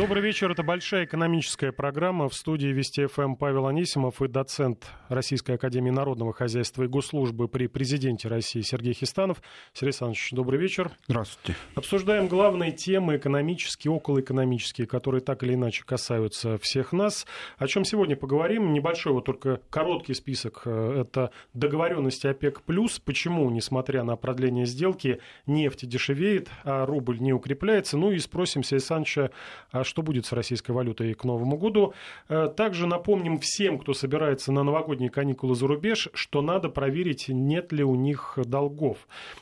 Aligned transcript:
Добрый 0.00 0.22
вечер. 0.22 0.50
Это 0.50 0.62
большая 0.62 1.04
экономическая 1.04 1.72
программа. 1.72 2.30
В 2.30 2.34
студии 2.34 2.68
Вести 2.68 3.04
ФМ 3.04 3.34
Павел 3.34 3.66
Анисимов 3.66 4.22
и 4.22 4.28
доцент 4.28 4.86
Российской 5.10 5.56
Академии 5.56 5.90
Народного 5.90 6.32
Хозяйства 6.32 6.84
и 6.84 6.86
Госслужбы 6.86 7.48
при 7.48 7.66
президенте 7.66 8.26
России 8.26 8.62
Сергей 8.62 8.94
Хистанов. 8.94 9.42
Сергей 9.74 9.88
Александрович, 9.88 10.30
добрый 10.32 10.58
вечер. 10.58 10.90
Здравствуйте. 11.06 11.54
Обсуждаем 11.74 12.28
главные 12.28 12.72
темы 12.72 13.18
экономические, 13.18 13.92
околоэкономические, 13.92 14.86
которые 14.86 15.20
так 15.20 15.42
или 15.42 15.52
иначе 15.52 15.84
касаются 15.84 16.56
всех 16.56 16.92
нас. 16.92 17.26
О 17.58 17.66
чем 17.66 17.84
сегодня 17.84 18.16
поговорим? 18.16 18.72
Небольшой 18.72 19.12
вот 19.12 19.26
только 19.26 19.60
короткий 19.68 20.14
список. 20.14 20.62
Это 20.66 21.30
договоренности 21.52 22.26
ОПЕК+. 22.26 22.62
Почему, 23.04 23.50
несмотря 23.50 24.02
на 24.02 24.16
продление 24.16 24.64
сделки, 24.64 25.20
нефть 25.44 25.86
дешевеет, 25.86 26.48
а 26.64 26.86
рубль 26.86 27.20
не 27.20 27.34
укрепляется? 27.34 27.98
Ну 27.98 28.12
и 28.12 28.18
спросим 28.18 28.62
Сергея 28.62 28.78
Александровича, 28.78 29.30
а 29.72 29.84
что 29.90 30.02
будет 30.02 30.24
с 30.24 30.32
российской 30.32 30.70
валютой 30.70 31.14
к 31.14 31.24
Новому 31.24 31.58
году. 31.58 31.94
Э, 32.28 32.48
также 32.56 32.86
напомним 32.86 33.40
всем, 33.40 33.78
кто 33.78 33.92
собирается 33.92 34.52
на 34.52 34.62
новогодние 34.62 35.10
каникулы 35.10 35.56
за 35.56 35.66
рубеж, 35.66 36.08
что 36.14 36.42
надо 36.42 36.68
проверить, 36.68 37.26
нет 37.28 37.72
ли 37.72 37.82
у 37.82 37.96
них 37.96 38.38
долгов. 38.46 38.98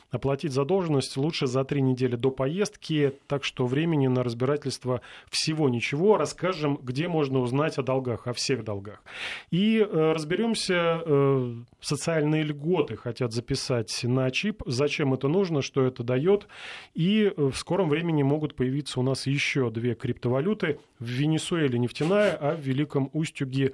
Оплатить 0.09 0.51
задолженность 0.51 1.15
лучше 1.17 1.45
за 1.45 1.63
три 1.63 1.81
недели 1.81 2.15
до 2.15 2.31
поездки, 2.31 3.13
так 3.27 3.43
что 3.43 3.67
времени 3.67 4.07
на 4.07 4.23
разбирательство 4.23 5.01
всего 5.29 5.69
ничего. 5.69 6.17
Расскажем, 6.17 6.79
где 6.81 7.07
можно 7.07 7.39
узнать 7.39 7.77
о 7.77 7.83
долгах, 7.83 8.25
о 8.25 8.33
всех 8.33 8.63
долгах. 8.63 9.03
И 9.51 9.77
э, 9.77 10.11
разберемся, 10.13 11.03
э, 11.05 11.55
социальные 11.79 12.41
льготы 12.41 12.95
хотят 12.95 13.33
записать 13.33 14.03
на 14.03 14.31
чип, 14.31 14.63
зачем 14.65 15.13
это 15.13 15.27
нужно, 15.27 15.61
что 15.61 15.85
это 15.85 16.03
дает. 16.03 16.47
И 16.95 17.31
в 17.37 17.53
скором 17.53 17.89
времени 17.89 18.23
могут 18.23 18.55
появиться 18.55 18.99
у 18.99 19.03
нас 19.03 19.27
еще 19.27 19.69
две 19.69 19.93
криптовалюты 19.93 20.38
валюты. 20.39 20.79
В 20.99 21.05
Венесуэле 21.05 21.77
нефтяная, 21.77 22.37
а 22.39 22.55
в 22.55 22.61
Великом 22.61 23.09
Устюге 23.13 23.73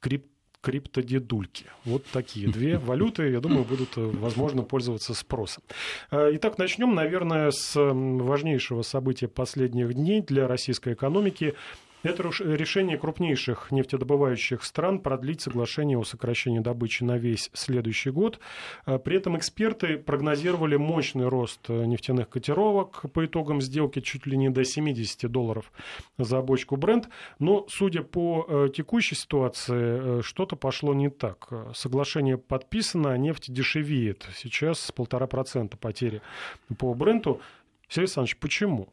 крип 0.00 0.26
криптодедульки. 0.62 1.64
Вот 1.86 2.04
такие 2.12 2.46
две 2.48 2.78
валюты, 2.90 3.30
я 3.30 3.40
думаю, 3.40 3.64
будут, 3.64 3.96
э, 3.96 4.02
возможно, 4.02 4.62
пользоваться 4.62 5.14
спросом. 5.14 5.62
Э, 6.10 6.30
итак, 6.34 6.58
начнем, 6.58 6.94
наверное, 6.94 7.50
с 7.50 7.74
важнейшего 7.74 8.82
события 8.82 9.26
последних 9.26 9.94
дней 9.94 10.20
для 10.20 10.46
российской 10.46 10.92
экономики. 10.92 11.54
Это 12.02 12.22
решение 12.22 12.96
крупнейших 12.96 13.70
нефтедобывающих 13.70 14.64
стран 14.64 15.00
продлить 15.00 15.42
соглашение 15.42 15.98
о 15.98 16.04
сокращении 16.04 16.60
добычи 16.60 17.04
на 17.04 17.18
весь 17.18 17.50
следующий 17.52 18.10
год. 18.10 18.40
А, 18.86 18.98
при 18.98 19.18
этом 19.18 19.36
эксперты 19.36 19.98
прогнозировали 19.98 20.76
мощный 20.76 21.28
рост 21.28 21.60
э, 21.68 21.84
нефтяных 21.84 22.30
котировок 22.30 23.04
по 23.12 23.26
итогам 23.26 23.60
сделки 23.60 24.00
чуть 24.00 24.26
ли 24.26 24.38
не 24.38 24.48
до 24.48 24.64
70 24.64 25.30
долларов 25.30 25.72
за 26.16 26.40
бочку 26.40 26.76
бренд. 26.76 27.10
Но, 27.38 27.66
судя 27.68 28.02
по 28.02 28.46
э, 28.48 28.68
текущей 28.74 29.14
ситуации, 29.14 30.20
э, 30.20 30.22
что-то 30.22 30.56
пошло 30.56 30.94
не 30.94 31.10
так. 31.10 31.52
Соглашение 31.74 32.38
подписано, 32.38 33.12
а 33.12 33.18
нефть 33.18 33.52
дешевеет. 33.52 34.26
Сейчас 34.34 34.90
полтора 34.90 35.26
процента 35.26 35.76
потери 35.76 36.22
по 36.78 36.94
бренду. 36.94 37.42
Сергей 37.88 38.04
Александрович, 38.04 38.38
почему? 38.38 38.88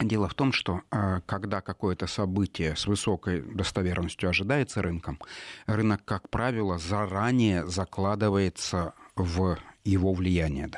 Дело 0.00 0.28
в 0.28 0.34
том, 0.34 0.52
что 0.52 0.82
э, 0.90 1.20
когда 1.26 1.60
какое-то 1.60 2.06
событие 2.06 2.74
с 2.74 2.86
высокой 2.86 3.42
достоверностью 3.42 4.28
ожидается 4.28 4.82
рынком, 4.82 5.20
рынок, 5.66 6.04
как 6.04 6.28
правило, 6.30 6.78
заранее 6.78 7.66
закладывается 7.66 8.94
в 9.14 9.58
его 9.84 10.12
влияние. 10.12 10.70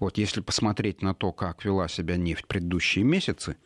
Вот 0.00 0.18
если 0.18 0.40
посмотреть 0.40 1.02
на 1.02 1.14
то, 1.14 1.32
как 1.32 1.64
вела 1.64 1.88
себя 1.88 2.16
нефть 2.16 2.46
предыдущие 2.46 3.04
месяцы, 3.04 3.56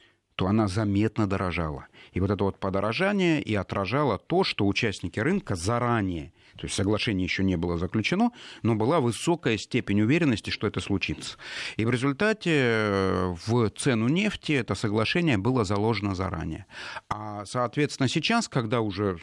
то 0.41 0.47
она 0.47 0.69
заметно 0.69 1.27
дорожала. 1.27 1.87
И 2.15 2.21
вот 2.21 2.31
это 2.31 2.45
вот 2.45 2.59
подорожание 2.59 3.43
и 3.43 3.55
отражало 3.55 4.17
то, 4.17 4.43
что 4.43 4.67
участники 4.67 5.21
рынка 5.21 5.55
заранее 5.55 6.33
то 6.61 6.67
есть 6.67 6.77
соглашение 6.77 7.25
еще 7.25 7.43
не 7.43 7.57
было 7.57 7.79
заключено, 7.79 8.33
но 8.63 8.75
была 8.75 9.01
высокая 9.01 9.57
степень 9.57 10.03
уверенности, 10.03 10.51
что 10.51 10.67
это 10.67 10.81
случится. 10.81 11.39
И 11.77 11.87
в 11.87 11.91
результате 11.91 12.51
э, 12.53 13.35
в 13.47 13.71
цену 13.71 14.09
нефти 14.09 14.53
это 14.53 14.75
соглашение 14.75 15.39
было 15.39 15.65
заложено 15.65 16.15
заранее. 16.15 16.67
А, 17.09 17.47
соответственно, 17.47 18.11
сейчас, 18.11 18.47
когда 18.47 18.83
уже 18.83 19.17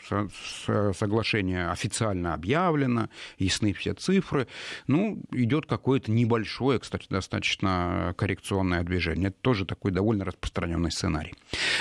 соглашение 0.96 1.70
официально 1.70 2.34
объявлено, 2.34 3.10
ясны 3.38 3.72
все 3.74 3.94
цифры, 3.94 4.48
ну, 4.88 5.22
идет 5.32 5.68
какое-то 5.68 6.12
небольшое, 6.12 6.80
кстати, 6.80 7.06
достаточно 7.08 8.16
коррекционное 8.18 8.82
движение. 8.82 9.28
Это 9.28 9.38
тоже 9.42 9.66
такой 9.66 9.92
довольно 9.92 10.26
распространенный 10.26 10.92
сценарий. 10.92 11.07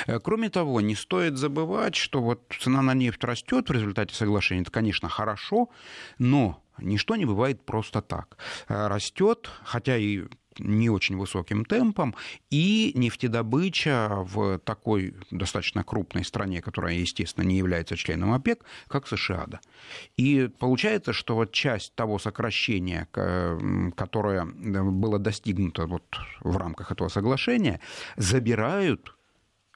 Э, 0.06 0.18
кроме 0.20 0.50
того, 0.50 0.80
не 0.80 0.94
стоит 0.94 1.36
забывать, 1.36 1.94
что 1.94 2.20
вот 2.20 2.40
цена 2.60 2.82
на 2.82 2.94
нефть 2.94 3.24
растет 3.24 3.68
в 3.68 3.72
результате 3.72 4.14
соглашения. 4.14 4.62
Это, 4.62 4.70
конечно, 4.70 5.08
хорошо, 5.08 5.36
хорошо, 5.36 5.68
но 6.18 6.62
ничто 6.78 7.16
не 7.16 7.26
бывает 7.26 7.64
просто 7.64 8.00
так. 8.00 8.36
Э, 8.68 8.88
Растет, 8.88 9.50
хотя 9.64 9.96
и 9.96 10.24
не 10.58 10.88
очень 10.88 11.18
высоким 11.18 11.64
темпом, 11.64 12.14
и 12.50 12.92
нефтедобыча 12.94 14.08
в 14.10 14.58
такой 14.58 15.14
достаточно 15.30 15.84
крупной 15.84 16.24
стране, 16.24 16.62
которая, 16.62 16.94
естественно, 16.94 17.44
не 17.44 17.58
является 17.58 17.96
членом 17.96 18.32
ОПЕК, 18.32 18.64
как 18.88 19.06
США. 19.06 19.44
Да. 19.46 19.60
И 20.16 20.48
получается, 20.58 21.12
что 21.12 21.34
вот 21.34 21.52
часть 21.52 21.94
того 21.94 22.18
сокращения, 22.18 23.06
которое 23.96 24.46
было 24.46 25.18
достигнуто 25.18 25.86
вот 25.86 26.04
в 26.40 26.56
рамках 26.56 26.90
этого 26.90 27.08
соглашения, 27.08 27.80
забирают 28.16 29.15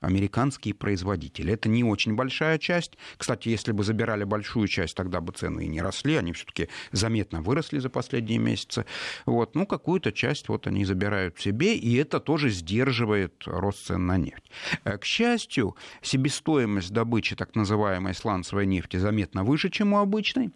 американские 0.01 0.75
производители. 0.75 1.53
Это 1.53 1.69
не 1.69 1.85
очень 1.85 2.15
большая 2.15 2.59
часть. 2.59 2.97
Кстати, 3.17 3.49
если 3.49 3.73
бы 3.73 3.85
забирали 3.85 4.25
большую 4.25 4.67
часть, 4.69 4.97
тогда 4.97 5.21
бы 5.21 5.33
цены 5.33 5.67
и 5.67 5.69
не 5.69 5.83
росли. 5.83 6.17
Они 6.17 6.33
все-таки 6.33 6.69
заметно 6.93 7.43
выросли 7.43 7.79
за 7.79 7.91
последние 7.91 8.39
месяцы. 8.39 8.87
Вот. 9.27 9.55
Ну, 9.55 9.67
какую-то 9.67 10.13
часть 10.13 10.49
вот 10.49 10.67
они 10.67 10.85
забирают 10.85 11.39
себе, 11.39 11.77
и 11.77 11.95
это 11.97 12.21
тоже 12.21 12.51
сдерживает 12.51 13.43
рост 13.47 13.87
цен 13.87 14.07
на 14.07 14.17
нефть. 14.17 14.51
Э, 14.85 14.99
к 14.99 15.05
счастью, 15.05 15.77
себестоимость 16.03 16.93
добычи 16.93 17.37
так 17.37 17.55
называемой 17.55 18.15
сланцевой 18.15 18.67
нефти 18.67 18.97
заметно 18.97 19.45
выше, 19.45 19.71
чем 19.71 19.93
у 19.93 19.99
обычной. 19.99 20.51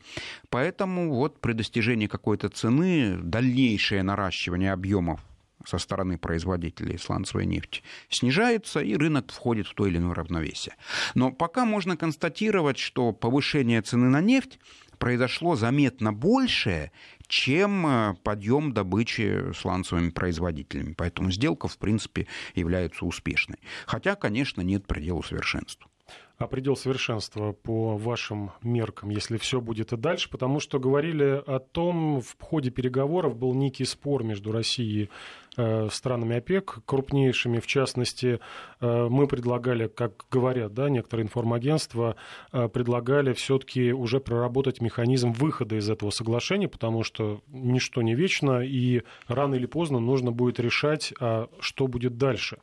Поэтому 0.48 1.12
вот 1.12 1.40
при 1.40 1.52
достижении 1.52 2.06
какой-то 2.06 2.48
цены 2.48 3.18
дальнейшее 3.18 4.02
наращивание 4.02 4.72
объемов 4.72 5.20
со 5.66 5.78
стороны 5.78 6.18
производителей 6.18 6.98
сланцевой 6.98 7.46
нефти 7.46 7.82
снижается, 8.08 8.80
и 8.80 8.96
рынок 8.96 9.32
входит 9.32 9.66
в 9.66 9.74
то 9.74 9.86
или 9.86 9.98
иное 9.98 10.14
равновесие. 10.14 10.76
Но 11.14 11.32
пока 11.32 11.64
можно 11.64 11.96
констатировать, 11.96 12.78
что 12.78 13.12
повышение 13.12 13.82
цены 13.82 14.08
на 14.08 14.20
нефть 14.20 14.58
произошло 14.98 15.56
заметно 15.56 16.12
большее, 16.12 16.92
чем 17.26 17.86
э, 17.86 18.14
подъем 18.22 18.72
добычи 18.72 19.52
сланцевыми 19.54 20.10
производителями. 20.10 20.94
Поэтому 20.96 21.30
сделка, 21.30 21.68
в 21.68 21.78
принципе, 21.78 22.26
является 22.54 23.04
успешной. 23.04 23.58
Хотя, 23.86 24.14
конечно, 24.14 24.60
нет 24.62 24.86
предела 24.86 25.22
совершенству 25.22 25.90
а 26.36 26.46
предел 26.48 26.76
совершенства 26.76 27.52
по 27.52 27.96
вашим 27.96 28.50
меркам, 28.62 29.10
если 29.10 29.36
все 29.36 29.60
будет 29.60 29.92
и 29.92 29.96
дальше? 29.96 30.28
Потому 30.28 30.58
что 30.58 30.78
говорили 30.80 31.42
о 31.46 31.60
том, 31.60 32.20
в 32.20 32.36
ходе 32.40 32.70
переговоров 32.70 33.36
был 33.36 33.54
некий 33.54 33.84
спор 33.84 34.24
между 34.24 34.50
Россией 34.50 35.10
странами 35.90 36.36
ОПЕК, 36.36 36.78
крупнейшими, 36.84 37.60
в 37.60 37.66
частности, 37.66 38.40
э, 38.80 39.08
мы 39.10 39.26
предлагали, 39.26 39.86
как 39.86 40.26
говорят 40.30 40.74
да, 40.74 40.88
некоторые 40.88 41.24
информагентства, 41.24 42.16
э, 42.52 42.68
предлагали 42.68 43.32
все-таки 43.32 43.92
уже 43.92 44.20
проработать 44.20 44.80
механизм 44.80 45.32
выхода 45.32 45.76
из 45.76 45.88
этого 45.88 46.10
соглашения, 46.10 46.68
потому 46.68 47.02
что 47.02 47.40
ничто 47.48 48.02
не 48.02 48.14
вечно, 48.14 48.60
и 48.60 49.02
рано 49.28 49.54
или 49.54 49.66
поздно 49.66 50.00
нужно 50.00 50.32
будет 50.32 50.58
решать, 50.60 51.12
а 51.20 51.48
что 51.60 51.86
будет 51.86 52.18
дальше. 52.18 52.58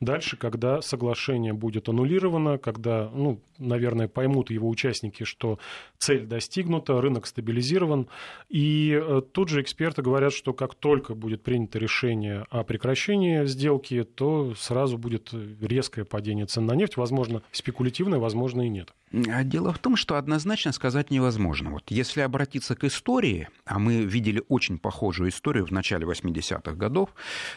Дальше, 0.00 0.36
когда 0.36 0.82
соглашение 0.82 1.52
будет 1.52 1.88
аннулировано, 1.88 2.58
когда, 2.58 3.10
ну, 3.14 3.40
наверное, 3.58 4.08
поймут 4.08 4.50
его 4.50 4.68
участники, 4.68 5.24
что 5.24 5.58
цель 5.98 6.26
достигнута, 6.26 7.00
рынок 7.00 7.26
стабилизирован. 7.26 8.08
И 8.50 9.02
тут 9.32 9.48
же 9.48 9.62
эксперты 9.62 10.02
говорят, 10.02 10.34
что 10.34 10.52
как 10.52 10.74
только 10.74 11.14
будет 11.14 11.42
принято 11.42 11.78
решение 11.78 12.35
о 12.50 12.64
прекращении 12.64 13.44
сделки, 13.46 14.04
то 14.04 14.54
сразу 14.56 14.98
будет 14.98 15.32
резкое 15.60 16.04
падение 16.04 16.46
цен 16.46 16.66
на 16.66 16.74
нефть, 16.74 16.96
возможно, 16.96 17.42
спекулятивное, 17.52 18.18
возможно, 18.18 18.62
и 18.62 18.68
нет. 18.68 18.92
А 19.28 19.44
дело 19.44 19.72
в 19.72 19.78
том, 19.78 19.96
что 19.96 20.16
однозначно 20.16 20.72
сказать 20.72 21.10
невозможно. 21.10 21.70
Вот 21.70 21.84
если 21.88 22.20
обратиться 22.20 22.74
к 22.74 22.84
истории, 22.84 23.48
а 23.64 23.78
мы 23.78 24.02
видели 24.02 24.42
очень 24.48 24.78
похожую 24.78 25.30
историю 25.30 25.64
в 25.64 25.70
начале 25.70 26.06
80-х 26.06 26.72
годов, 26.72 27.10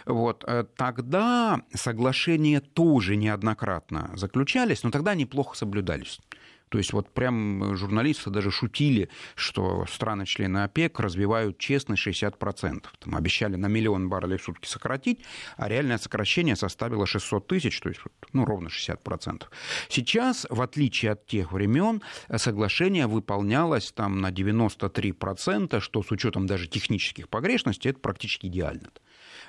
вот, 0.06 0.44
э, 0.48 0.66
тогда 0.76 1.62
соглашения 1.74 2.60
тоже 2.62 3.16
неоднократно 3.16 4.12
заключались, 4.16 4.84
но 4.84 4.92
тогда 4.92 5.12
они 5.12 5.26
плохо 5.26 5.58
соблюдались. 5.58 6.20
То 6.70 6.78
есть 6.78 6.94
вот 6.94 7.12
прям 7.14 7.76
журналисты 7.76 8.30
даже 8.30 8.52
шутили, 8.52 9.10
что 9.36 9.86
страны-члены 9.92 10.60
ОПЕК 10.60 11.00
развивают 11.00 11.58
честность 11.58 12.06
60%. 12.08 12.86
Там 13.00 13.16
обещали 13.16 13.56
на 13.56 13.68
миллион 13.68 14.08
баррелей 14.10 14.38
в 14.38 14.44
сутки 14.44 14.68
сократить, 14.68 15.22
а 15.58 15.68
реальное 15.68 15.98
сокращение 15.98 16.56
составило 16.56 17.06
600 17.06 17.48
тысяч, 17.48 17.80
то 17.80 17.90
есть 17.90 18.02
ну, 18.34 18.46
ровно 18.46 18.68
60%. 18.68 19.44
Сейчас, 19.90 20.46
в 20.50 20.62
отличие 20.62 21.12
от 21.14 21.26
тех 21.26 21.52
времен, 21.52 22.02
соглашение 22.36 23.08
выполнялось 23.08 23.92
там 23.92 24.22
на 24.22 24.32
93%, 24.32 25.80
что 25.80 26.04
с 26.04 26.12
учетом 26.12 26.46
даже 26.46 26.68
технических 26.68 27.30
погрешностей, 27.30 27.90
это 27.90 28.00
практически 28.00 28.46
идеально. 28.46 28.90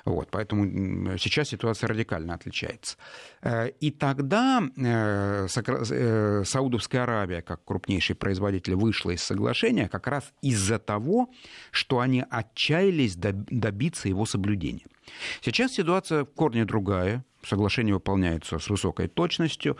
Вот, 0.05 0.29
поэтому 0.31 1.17
сейчас 1.17 1.49
ситуация 1.49 1.87
радикально 1.87 2.33
отличается. 2.33 2.97
Э, 3.41 3.69
и 3.69 3.91
тогда 3.91 4.61
э, 4.77 5.47
э, 5.47 6.43
Саудовская 6.45 7.03
Аравия, 7.03 7.41
как 7.41 7.63
крупнейший 7.63 8.15
производитель, 8.15 8.75
вышла 8.75 9.11
из 9.11 9.23
соглашения 9.23 9.87
как 9.87 10.07
раз 10.07 10.33
из-за 10.41 10.79
того, 10.79 11.29
что 11.71 11.99
они 11.99 12.23
отчаялись 12.29 13.15
добиться 13.15 14.07
его 14.07 14.25
соблюдения. 14.25 14.85
Сейчас 15.41 15.73
ситуация 15.73 16.23
в 16.23 16.33
корне 16.33 16.65
другая. 16.65 17.23
Соглашение 17.43 17.93
выполняется 17.93 18.59
с 18.59 18.69
высокой 18.69 19.07
точностью. 19.07 19.77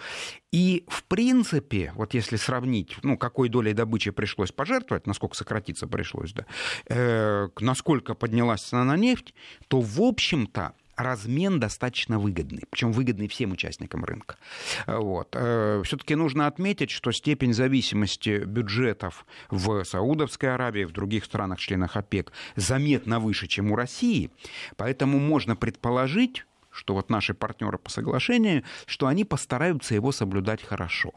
И, 0.51 0.85
в 0.87 1.03
принципе, 1.05 1.91
вот 1.95 2.13
если 2.13 2.35
сравнить, 2.35 2.97
ну, 3.03 3.17
какой 3.17 3.49
долей 3.49 3.73
добычи 3.73 4.11
пришлось 4.11 4.51
пожертвовать, 4.51 5.07
насколько 5.07 5.35
сократиться 5.35 5.87
пришлось, 5.87 6.33
да, 6.33 6.45
э, 6.87 7.49
насколько 7.59 8.15
поднялась 8.15 8.61
цена 8.61 8.83
на 8.83 8.97
нефть, 8.97 9.33
то, 9.67 9.79
в 9.79 10.01
общем-то, 10.01 10.73
размен 11.01 11.59
достаточно 11.59 12.19
выгодный, 12.19 12.63
причем 12.69 12.91
выгодный 12.91 13.27
всем 13.27 13.51
участникам 13.51 14.03
рынка. 14.05 14.37
Вот. 14.87 15.29
Э, 15.33 15.81
Все-таки 15.85 16.15
нужно 16.15 16.47
отметить, 16.47 16.91
что 16.91 17.11
степень 17.11 17.53
зависимости 17.53 18.43
бюджетов 18.45 19.25
в 19.49 19.83
Саудовской 19.83 20.53
Аравии, 20.53 20.83
в 20.83 20.91
других 20.91 21.25
странах-членах 21.25 21.97
ОПЕК 21.97 22.31
заметно 22.55 23.19
выше, 23.19 23.47
чем 23.47 23.71
у 23.71 23.75
России, 23.75 24.31
поэтому 24.77 25.19
можно 25.19 25.55
предположить, 25.55 26.45
что 26.71 26.93
вот 26.93 27.09
наши 27.09 27.33
партнеры 27.33 27.77
по 27.77 27.89
соглашению, 27.89 28.63
что 28.85 29.07
они 29.07 29.25
постараются 29.25 29.95
его 29.95 30.11
соблюдать 30.11 30.63
хорошо. 30.63 31.13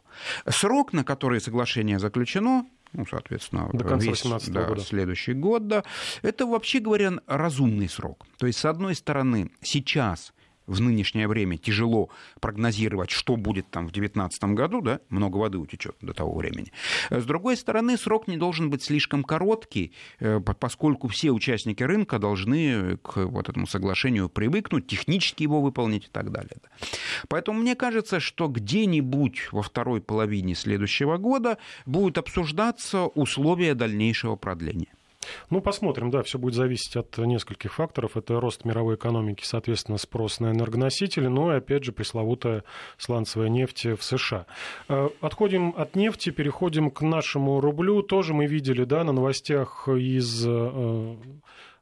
Срок, 0.48 0.92
на 0.92 1.04
который 1.04 1.40
соглашение 1.40 1.98
заключено, 1.98 2.66
ну, 2.92 3.06
соответственно, 3.08 3.68
До 3.72 3.84
конца 3.84 4.06
весь 4.06 4.22
да, 4.48 4.64
года. 4.64 4.80
следующий 4.80 5.32
год, 5.32 5.66
да, 5.66 5.84
это, 6.22 6.46
вообще 6.46 6.78
говоря, 6.78 7.12
разумный 7.26 7.88
срок. 7.88 8.24
То 8.38 8.46
есть, 8.46 8.58
с 8.58 8.64
одной 8.64 8.94
стороны, 8.94 9.50
сейчас 9.60 10.32
в 10.66 10.80
нынешнее 10.80 11.28
время 11.28 11.56
тяжело 11.56 12.08
прогнозировать, 12.40 13.10
что 13.10 13.36
будет 13.36 13.70
там 13.70 13.88
в 13.88 13.92
2019 13.92 14.44
году, 14.54 14.80
да, 14.80 15.00
много 15.08 15.36
воды 15.36 15.58
утечет 15.58 15.96
до 16.00 16.12
того 16.12 16.34
времени. 16.34 16.72
С 17.10 17.24
другой 17.24 17.56
стороны, 17.56 17.96
срок 17.96 18.28
не 18.28 18.36
должен 18.36 18.70
быть 18.70 18.82
слишком 18.82 19.24
короткий, 19.24 19.92
э, 20.20 20.40
поскольку 20.40 21.08
все 21.08 21.30
участники 21.30 21.82
рынка 21.82 22.18
должны 22.18 22.96
к 22.98 23.24
вот 23.24 23.48
этому 23.48 23.66
соглашению 23.66 24.28
привыкнуть, 24.28 24.86
технически 24.86 25.42
его 25.42 25.60
выполнить 25.60 26.06
и 26.06 26.10
так 26.10 26.30
далее. 26.30 26.56
Поэтому 27.28 27.60
мне 27.60 27.74
кажется, 27.74 28.20
что 28.20 28.48
где-нибудь 28.48 29.48
во 29.52 29.62
второй 29.62 30.00
половине 30.00 30.54
следующего 30.54 31.16
года 31.16 31.58
будут 31.86 32.18
обсуждаться 32.18 33.06
условия 33.06 33.74
дальнейшего 33.74 34.36
продления. 34.36 34.88
Ну, 35.50 35.60
посмотрим, 35.60 36.10
да, 36.10 36.22
все 36.22 36.38
будет 36.38 36.54
зависеть 36.54 36.96
от 36.96 37.16
нескольких 37.18 37.74
факторов. 37.74 38.16
Это 38.16 38.40
рост 38.40 38.64
мировой 38.64 38.96
экономики, 38.96 39.44
соответственно, 39.44 39.98
спрос 39.98 40.40
на 40.40 40.50
энергоносители, 40.50 41.26
ну 41.26 41.52
и, 41.52 41.56
опять 41.56 41.84
же, 41.84 41.92
пресловутая 41.92 42.64
сланцевая 42.98 43.48
нефть 43.48 43.86
в 43.86 44.02
США. 44.02 44.46
Э, 44.88 45.08
отходим 45.20 45.74
от 45.76 45.96
нефти, 45.96 46.30
переходим 46.30 46.90
к 46.90 47.02
нашему 47.02 47.60
рублю. 47.60 48.02
Тоже 48.02 48.34
мы 48.34 48.46
видели, 48.46 48.84
да, 48.84 49.04
на 49.04 49.12
новостях 49.12 49.88
из 49.88 50.44
э, 50.46 51.16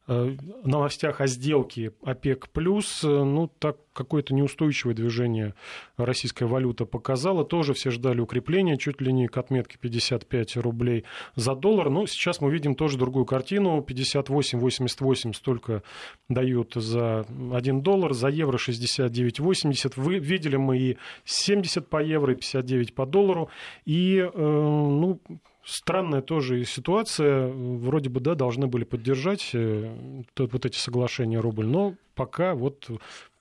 новостях 0.07 1.21
о 1.21 1.27
сделке 1.27 1.93
ОПЕК+, 2.03 2.49
плюс, 2.53 3.05
э, 3.05 3.09
ну, 3.09 3.49
так 3.59 3.77
какое-то 3.93 4.35
неустойчивое 4.35 4.95
движение 4.95 5.55
российская 5.97 6.47
валюта 6.47 6.87
показала. 6.87 7.45
Тоже 7.45 7.75
все 7.75 7.91
ждали 7.91 8.21
укрепления, 8.21 8.79
чуть 8.79 9.01
ли 9.01 9.13
не 9.13 9.29
к 9.29 9.37
отметке 9.37 9.79
55 9.79 10.57
рублей 10.57 11.05
за 11.37 11.55
доллар. 11.55 11.91
Но 11.91 12.07
сейчас 12.07 12.41
мы 12.41 12.51
видим 12.51 12.75
тоже 12.75 12.99
другую 12.99 13.27
картину. 13.27 13.85
58,88 13.87 15.35
столько 15.35 15.83
дают 16.29 16.73
за 16.75 17.27
1 17.53 17.83
доллар, 17.83 18.13
за 18.13 18.29
евро 18.29 18.57
69,80. 18.57 19.93
Вы, 19.97 20.19
видели 20.19 20.57
мы 20.57 20.79
и 20.79 20.99
70 21.25 21.89
по 21.89 22.03
евро, 22.03 22.33
и 22.33 22.37
59 22.37 22.95
по 22.95 23.07
доллару. 23.07 23.51
И, 23.85 24.19
э, 24.19 24.31
ну, 24.35 25.21
странная 25.65 26.23
тоже 26.23 26.65
ситуация. 26.65 27.49
Вроде 27.49 28.11
бы, 28.11 28.21
да, 28.21 28.35
должны 28.35 28.67
были 28.67 28.85
поддержать 28.85 29.51
э, 29.55 30.23
вот 30.37 30.67
эти 30.67 30.77
соглашения 30.77 31.39
рубль, 31.41 31.67
но 31.67 31.95
пока 32.15 32.55
вот 32.55 32.89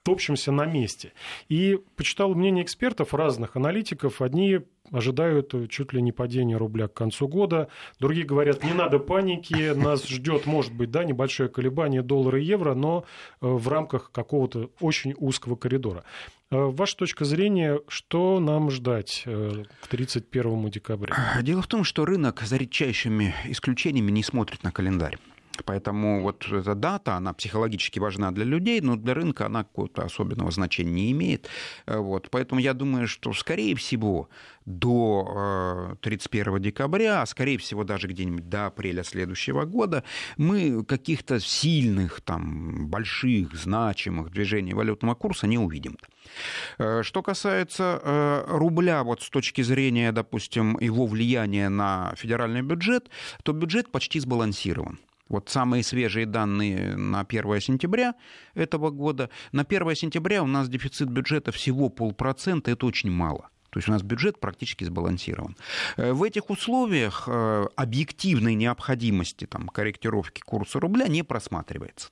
топчемся 0.04 0.52
на 0.52 0.66
месте. 0.66 1.14
И 1.50 1.80
почитал 1.96 2.34
мнение 2.34 2.64
экспертов, 2.64 3.14
разных 3.14 3.56
аналитиков. 3.56 4.22
Одни 4.22 4.60
ожидают 4.92 5.54
чуть 5.70 5.94
ли 5.94 6.02
не 6.02 6.12
падения 6.12 6.58
рубля 6.58 6.88
к 6.88 6.94
концу 6.94 7.28
года. 7.28 7.70
Другие 8.00 8.26
говорят, 8.26 8.64
не 8.64 8.74
надо 8.74 9.00
паники, 9.00 9.74
нас 9.74 10.08
ждет, 10.08 10.46
может 10.46 10.74
быть, 10.74 10.92
да, 10.92 11.04
небольшое 11.04 11.50
колебание 11.50 12.02
доллара 12.02 12.40
и 12.40 12.44
евро, 12.44 12.74
но 12.74 13.06
э, 13.42 13.48
в 13.48 13.68
рамках 13.68 14.12
какого-то 14.12 14.72
очень 14.80 15.14
узкого 15.18 15.56
коридора. 15.56 16.04
Э, 16.52 16.58
ваша 16.58 16.98
точка 16.98 17.24
зрения, 17.26 17.80
что 17.88 18.40
нам 18.40 18.70
ждать 18.70 19.24
э, 19.26 19.64
к 19.82 19.88
31 19.88 20.70
декабря? 20.70 21.16
Дело 21.42 21.62
в 21.62 21.68
том, 21.68 21.84
что 21.84 22.06
рынок 22.06 22.42
за 22.42 22.58
редчайшими 22.58 23.34
исключениями 23.46 24.12
не 24.12 24.24
смотрит 24.24 24.64
на 24.64 24.72
календарь. 24.72 25.18
Поэтому 25.66 26.22
вот 26.22 26.48
эта 26.52 26.76
дата, 26.76 27.16
она 27.16 27.34
психологически 27.34 28.00
важна 28.00 28.32
для 28.32 28.46
людей, 28.46 28.82
но 28.82 28.96
для 28.96 29.14
рынка 29.14 29.46
она 29.46 29.64
какого-то 29.64 30.04
особенного 30.04 30.52
значения 30.52 30.92
не 30.92 31.12
имеет. 31.12 31.50
Э, 31.86 31.98
вот. 31.98 32.30
Поэтому 32.30 32.62
я 32.62 32.74
думаю, 32.74 33.08
что, 33.08 33.34
скорее 33.34 33.76
всего, 33.76 34.30
до 34.66 35.98
31 36.02 36.56
э, 36.56 36.60
декабря, 36.60 37.22
а 37.22 37.26
скорее 37.26 37.58
всего 37.58 37.84
даже 37.84 38.08
где-нибудь 38.08 38.50
до 38.50 38.68
апреля 38.68 39.04
следующего 39.04 39.66
года, 39.66 40.04
мы 40.38 40.86
каких-то 40.86 41.40
сильных, 41.40 42.22
там, 42.22 42.88
больших, 42.88 43.56
значимых 43.56 44.32
движений 44.32 44.74
валютного 44.74 45.16
курса 45.16 45.48
не 45.48 45.58
увидим. 45.58 45.98
Э, 46.78 47.04
что 47.04 47.22
касается 47.22 48.02
рубля, 48.48 49.04
вот 49.04 49.22
с 49.22 49.30
точки 49.30 49.62
зрения, 49.62 50.12
допустим, 50.12 50.78
его 50.80 51.06
влияния 51.06 51.70
на 51.70 52.14
федеральный 52.16 52.62
бюджет, 52.62 53.10
то 53.44 53.54
бюджет 53.54 53.92
почти 53.92 54.20
сбалансирован. 54.20 55.00
Вот 55.32 55.48
самые 55.48 55.82
свежие 55.82 56.26
данные 56.26 56.98
на 56.98 57.22
1 57.22 57.62
сентября 57.62 58.16
этого 58.54 58.90
года. 58.90 59.30
На 59.54 59.64
1 59.64 59.96
сентября 59.96 60.44
у 60.44 60.48
нас 60.48 60.68
дефицит 60.68 61.10
бюджета 61.10 61.54
всего 61.54 61.88
полпроцента, 61.88 62.70
это 62.70 62.86
очень 62.86 63.10
мало. 63.10 63.50
То 63.70 63.80
есть 63.80 63.88
у 63.88 63.94
нас 63.94 64.04
бюджет 64.04 64.42
практически 64.42 64.84
сбалансирован. 64.84 65.56
Э, 65.96 66.12
в 66.12 66.24
этих 66.24 66.50
условиях 66.50 67.24
э, 67.28 67.66
объективной 67.78 68.56
необходимости 68.56 69.46
там, 69.46 69.70
корректировки 69.70 70.42
курса 70.42 70.82
рубля 70.82 71.08
не 71.08 71.24
просматривается. 71.24 72.10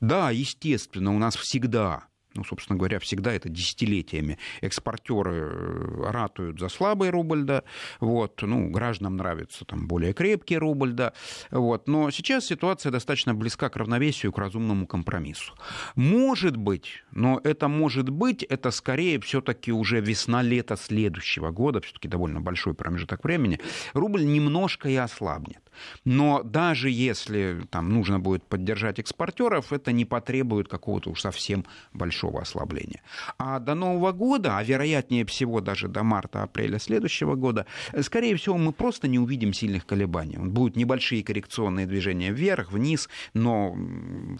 Да, 0.00 0.30
естественно, 0.30 1.12
у 1.12 1.18
нас 1.18 1.34
всегда 1.34 2.04
ну, 2.34 2.44
собственно 2.44 2.78
говоря, 2.78 2.98
всегда 2.98 3.32
это 3.32 3.48
десятилетиями. 3.48 4.38
Экспортеры 4.60 5.34
э, 5.34 6.10
ратуют 6.10 6.60
за 6.60 6.68
слабый 6.68 7.10
рубль, 7.10 7.42
да, 7.42 7.62
вот, 7.98 8.40
ну, 8.42 8.70
гражданам 8.70 9.16
нравится 9.16 9.64
там 9.64 9.88
более 9.88 10.12
крепкий 10.12 10.58
рубль, 10.58 10.92
да, 10.92 11.12
вот, 11.50 11.88
но 11.88 12.10
сейчас 12.10 12.46
ситуация 12.46 12.92
достаточно 12.92 13.34
близка 13.34 13.68
к 13.68 13.76
равновесию, 13.76 14.32
к 14.32 14.38
разумному 14.38 14.86
компромиссу. 14.86 15.54
Может 15.94 16.56
быть, 16.56 17.02
но 17.10 17.40
это 17.42 17.68
может 17.68 18.10
быть, 18.10 18.42
это 18.42 18.70
скорее 18.70 19.20
все-таки 19.20 19.72
уже 19.72 20.00
весна-лето 20.00 20.76
следующего 20.76 21.50
года, 21.50 21.80
все-таки 21.80 22.08
довольно 22.08 22.40
большой 22.40 22.74
промежуток 22.74 23.24
времени, 23.24 23.58
рубль 23.92 24.24
немножко 24.24 24.88
и 24.88 24.96
ослабнет. 24.96 25.60
Но 26.04 26.42
даже 26.42 26.90
если 26.90 27.62
там 27.70 27.88
нужно 27.90 28.20
будет 28.20 28.44
поддержать 28.44 28.98
экспортеров, 28.98 29.72
это 29.72 29.92
не 29.92 30.04
потребует 30.04 30.68
какого-то 30.68 31.10
уж 31.10 31.20
совсем 31.20 31.64
большого 31.92 32.40
ослабления. 32.40 33.02
А 33.38 33.58
до 33.58 33.74
Нового 33.74 34.12
года, 34.12 34.56
а 34.56 34.62
вероятнее 34.62 35.24
всего 35.24 35.60
даже 35.60 35.88
до 35.88 36.02
марта-апреля 36.02 36.78
следующего 36.78 37.34
года, 37.34 37.66
скорее 38.00 38.36
всего, 38.36 38.56
мы 38.58 38.72
просто 38.72 39.08
не 39.08 39.18
увидим 39.18 39.52
сильных 39.52 39.86
колебаний. 39.86 40.38
Будут 40.38 40.76
небольшие 40.76 41.22
коррекционные 41.22 41.86
движения 41.86 42.32
вверх, 42.32 42.72
вниз, 42.72 43.08
но 43.34 43.76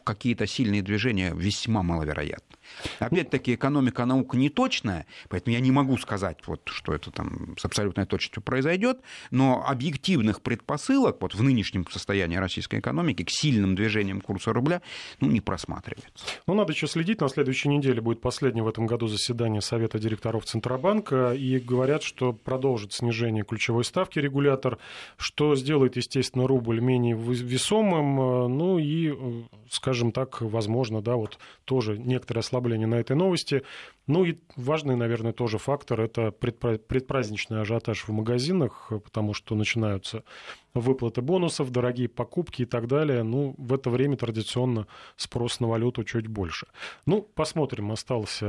какие-то 0.05 0.47
сильные 0.47 0.83
движения 0.83 1.33
весьма 1.35 1.83
маловероятны. 1.83 2.57
Опять-таки, 2.99 3.55
экономика 3.55 4.05
наука 4.05 4.37
не 4.37 4.49
точная, 4.49 5.07
поэтому 5.29 5.55
я 5.55 5.61
не 5.61 5.71
могу 5.71 5.97
сказать, 5.99 6.39
вот, 6.47 6.63
что 6.67 6.95
это 6.95 7.11
там 7.11 7.57
с 7.59 7.65
абсолютной 7.65 8.07
точностью 8.07 8.43
произойдет, 8.43 9.01
но 9.31 9.65
объективных 9.67 10.41
предпосылок 10.43 11.19
вот 11.21 11.35
в 11.35 11.43
нынешнем 11.43 11.87
состоянии 11.91 12.37
российской 12.37 12.81
экономики 12.81 13.25
к 13.25 13.31
сильным 13.31 13.75
движениям 13.75 14.21
курса 14.21 14.53
рубля 14.53 14.83
ну, 15.21 15.29
не 15.29 15.41
просматривается. 15.41 16.25
Ну, 16.47 16.55
надо 16.55 16.73
еще 16.73 16.87
следить. 16.87 17.21
На 17.21 17.29
следующей 17.29 17.69
неделе 17.69 18.01
будет 18.01 18.21
последнее 18.21 18.65
в 18.65 18.69
этом 18.69 18.87
году 18.87 19.07
заседание 19.07 19.61
Совета 19.61 19.99
директоров 19.99 20.45
Центробанка. 20.45 21.33
И 21.33 21.59
говорят, 21.59 22.03
что 22.03 22.33
продолжит 22.33 22.93
снижение 22.93 23.45
ключевой 23.45 23.85
ставки 23.85 24.19
регулятор, 24.19 24.79
что 25.17 25.57
сделает, 25.57 25.97
естественно, 25.97 26.47
рубль 26.47 26.81
менее 26.81 27.17
весомым. 27.17 28.17
Ну 28.57 28.79
и, 28.79 29.15
скажем 29.71 30.13
так, 30.13 30.41
возможно, 30.41 31.03
да, 31.03 31.17
вот 31.17 31.39
тоже 31.65 31.99
некоторое 31.99 32.41
ослабление 32.41 32.60
на 32.69 32.97
этой 32.97 33.17
новости. 33.17 33.63
Ну 34.07 34.25
и 34.25 34.39
важный, 34.57 34.97
наверное, 34.97 35.33
тоже 35.33 35.59
фактор– 35.59 36.01
это 36.03 36.31
предпраздничный 36.31 37.61
ажиотаж 37.61 38.07
в 38.07 38.13
магазинах, 38.13 38.93
потому 39.05 39.35
что 39.35 39.55
начинаются 39.55 40.25
выплаты 40.75 41.23
бонусов, 41.23 41.71
дорогие 41.71 42.09
покупки 42.09 42.63
и 42.63 42.65
так 42.65 42.87
далее. 42.87 43.23
Ну, 43.23 43.55
в 43.59 43.73
это 43.75 43.91
время 43.91 44.17
традиционно 44.17 44.87
спрос 45.17 45.61
на 45.61 45.69
валюту 45.69 46.05
чуть 46.05 46.27
больше. 46.27 46.67
Ну, 47.07 47.23
посмотрим, 47.23 47.93
осталось, 47.93 48.41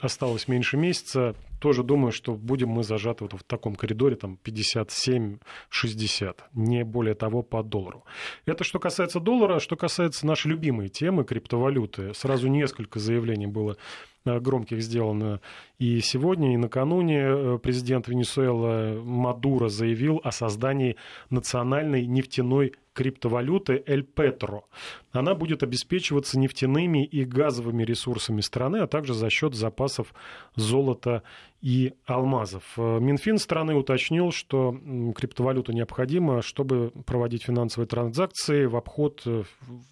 осталось 0.00 0.48
меньше 0.48 0.76
месяца. 0.76 1.34
Тоже 1.60 1.82
думаю, 1.82 2.12
что 2.12 2.34
будем 2.34 2.68
мы 2.68 2.84
зажаты 2.84 3.24
вот 3.24 3.32
в 3.32 3.42
таком 3.42 3.74
коридоре, 3.74 4.16
там 4.16 4.38
57-60, 4.44 5.38
не 6.54 6.84
более 6.84 7.14
того 7.14 7.42
по 7.42 7.62
доллару. 7.62 8.04
Это 8.44 8.64
что 8.64 8.78
касается 8.78 9.20
доллара. 9.20 9.58
Что 9.58 9.76
касается 9.76 10.26
нашей 10.26 10.48
любимой 10.48 10.88
темы 10.88 11.24
криптовалюты, 11.24 12.14
сразу 12.14 12.48
несколько 12.48 12.98
заявлений 12.98 13.46
было 13.46 13.76
громких 14.26 14.82
сделано 14.82 15.40
и 15.78 16.00
сегодня, 16.00 16.54
и 16.54 16.56
накануне. 16.56 17.20
Э, 17.20 17.58
президент 17.62 18.08
Венесуэлы 18.08 19.02
Мадуро 19.02 19.68
заявил 19.68 20.20
о 20.24 20.32
создании 20.32 20.96
национальной 21.30 22.06
нефтяной 22.06 22.74
криптовалюты 22.96 23.82
Эль 23.86 24.02
Петро. 24.02 24.64
Она 25.12 25.34
будет 25.34 25.62
обеспечиваться 25.62 26.38
нефтяными 26.38 27.04
и 27.04 27.24
газовыми 27.24 27.84
ресурсами 27.84 28.40
страны, 28.40 28.78
а 28.78 28.86
также 28.86 29.12
за 29.12 29.28
счет 29.28 29.54
запасов 29.54 30.14
золота 30.54 31.22
и 31.60 31.94
алмазов. 32.06 32.62
Э, 32.76 32.98
Минфин 33.00 33.38
страны 33.38 33.74
уточнил, 33.74 34.30
что 34.30 34.76
криптовалюта 35.16 35.72
необходима, 35.72 36.40
чтобы 36.40 36.92
проводить 37.06 37.44
финансовые 37.44 37.88
транзакции 37.88 38.66
в 38.66 38.76
обход 38.76 39.22
э, 39.26 39.42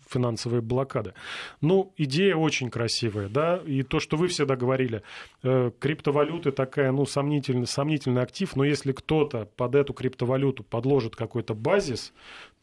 финансовой 0.09 0.61
блокады. 0.61 1.15
Ну, 1.61 1.93
идея 1.97 2.37
очень 2.37 2.71
красивая, 2.71 3.29
да, 3.29 3.57
и 3.67 3.83
то, 3.83 3.99
что 3.99 4.17
вы 4.17 4.29
всегда 4.29 4.57
говорили, 4.57 5.03
э, 5.43 5.71
криптовалюты 5.79 6.53
такая, 6.53 6.93
ну, 6.93 7.07
сомнительный, 7.07 7.67
сомнительный 7.67 8.23
актив, 8.23 8.55
но 8.57 8.65
если 8.65 8.93
кто-то 8.93 9.49
под 9.57 9.75
эту 9.75 9.95
криптовалюту 9.95 10.63
подложит 10.63 11.17
какой-то 11.17 11.55
базис, 11.55 12.13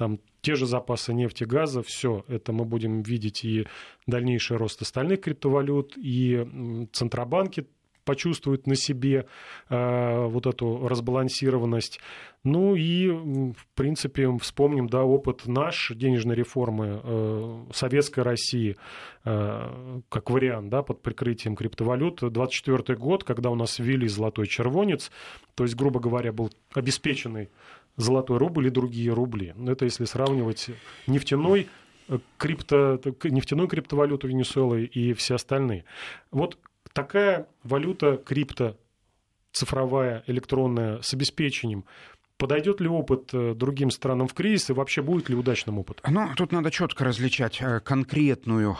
там 0.02 0.20
те 0.42 0.56
же 0.56 0.66
запасы 0.66 1.14
нефти, 1.14 1.44
газа, 1.44 1.84
все, 1.84 2.26
это 2.28 2.52
мы 2.52 2.66
будем 2.66 3.04
видеть 3.04 3.46
и 3.46 3.68
дальнейший 4.08 4.58
рост 4.58 4.82
остальных 4.82 5.22
криптовалют, 5.22 5.94
и 5.96 6.88
Центробанки 6.92 7.68
почувствуют 8.04 8.66
на 8.66 8.76
себе 8.76 9.28
э, 9.70 10.26
вот 10.26 10.48
эту 10.48 10.88
разбалансированность. 10.88 12.00
Ну 12.44 12.74
и, 12.74 13.10
в 13.10 13.68
принципе, 13.76 14.36
вспомним 14.40 14.88
да, 14.88 15.04
опыт 15.04 15.46
наш 15.46 15.92
денежной 15.96 16.36
реформы 16.36 17.00
э, 17.04 17.66
Советской 17.72 18.22
России 18.22 18.78
э, 19.24 20.02
как 20.10 20.32
вариант 20.32 20.70
да, 20.70 20.82
под 20.82 21.04
прикрытием 21.04 21.56
криптовалют. 21.56 22.22
24 22.22 22.98
год, 22.98 23.24
когда 23.24 23.52
у 23.52 23.56
нас 23.56 23.78
ввели 23.78 24.08
золотой 24.08 24.48
червонец, 24.48 25.12
то 25.54 25.64
есть, 25.64 25.76
грубо 25.76 26.00
говоря, 26.00 26.34
был 26.34 26.50
обеспеченный 26.74 27.50
золотой 27.98 28.38
рубль 28.38 28.68
и 28.68 28.70
другие 28.70 29.14
рубли. 29.14 29.54
Это 29.68 29.86
если 29.86 30.06
сравнивать 30.06 30.70
нефтяной 31.08 31.68
э, 32.08 32.20
крипто, 32.38 33.00
нефтяную 33.24 33.68
криптовалюту 33.68 34.28
Венесуэлы 34.28 34.86
и 34.86 35.14
все 35.14 35.36
остальные. 35.36 35.86
Вот 36.32 36.58
такая 36.94 37.48
валюта 37.64 38.18
крипто, 38.18 38.78
цифровая, 39.52 40.24
электронная, 40.28 41.02
с 41.02 41.14
обеспечением, 41.14 41.86
Подойдет 42.38 42.82
ли 42.82 42.88
опыт 42.88 43.30
э, 43.34 43.54
другим 43.54 43.92
странам 43.92 44.28
в 44.28 44.34
кризис 44.34 44.72
и 44.72 44.74
вообще 44.74 45.04
будет 45.04 45.30
ли 45.30 45.36
удачным 45.36 45.78
опыт? 45.78 46.02
Ну, 46.10 46.28
тут 46.36 46.52
надо 46.52 46.72
четко 46.72 47.04
различать 47.04 47.62
э, 47.62 47.80
конкретную 47.82 48.76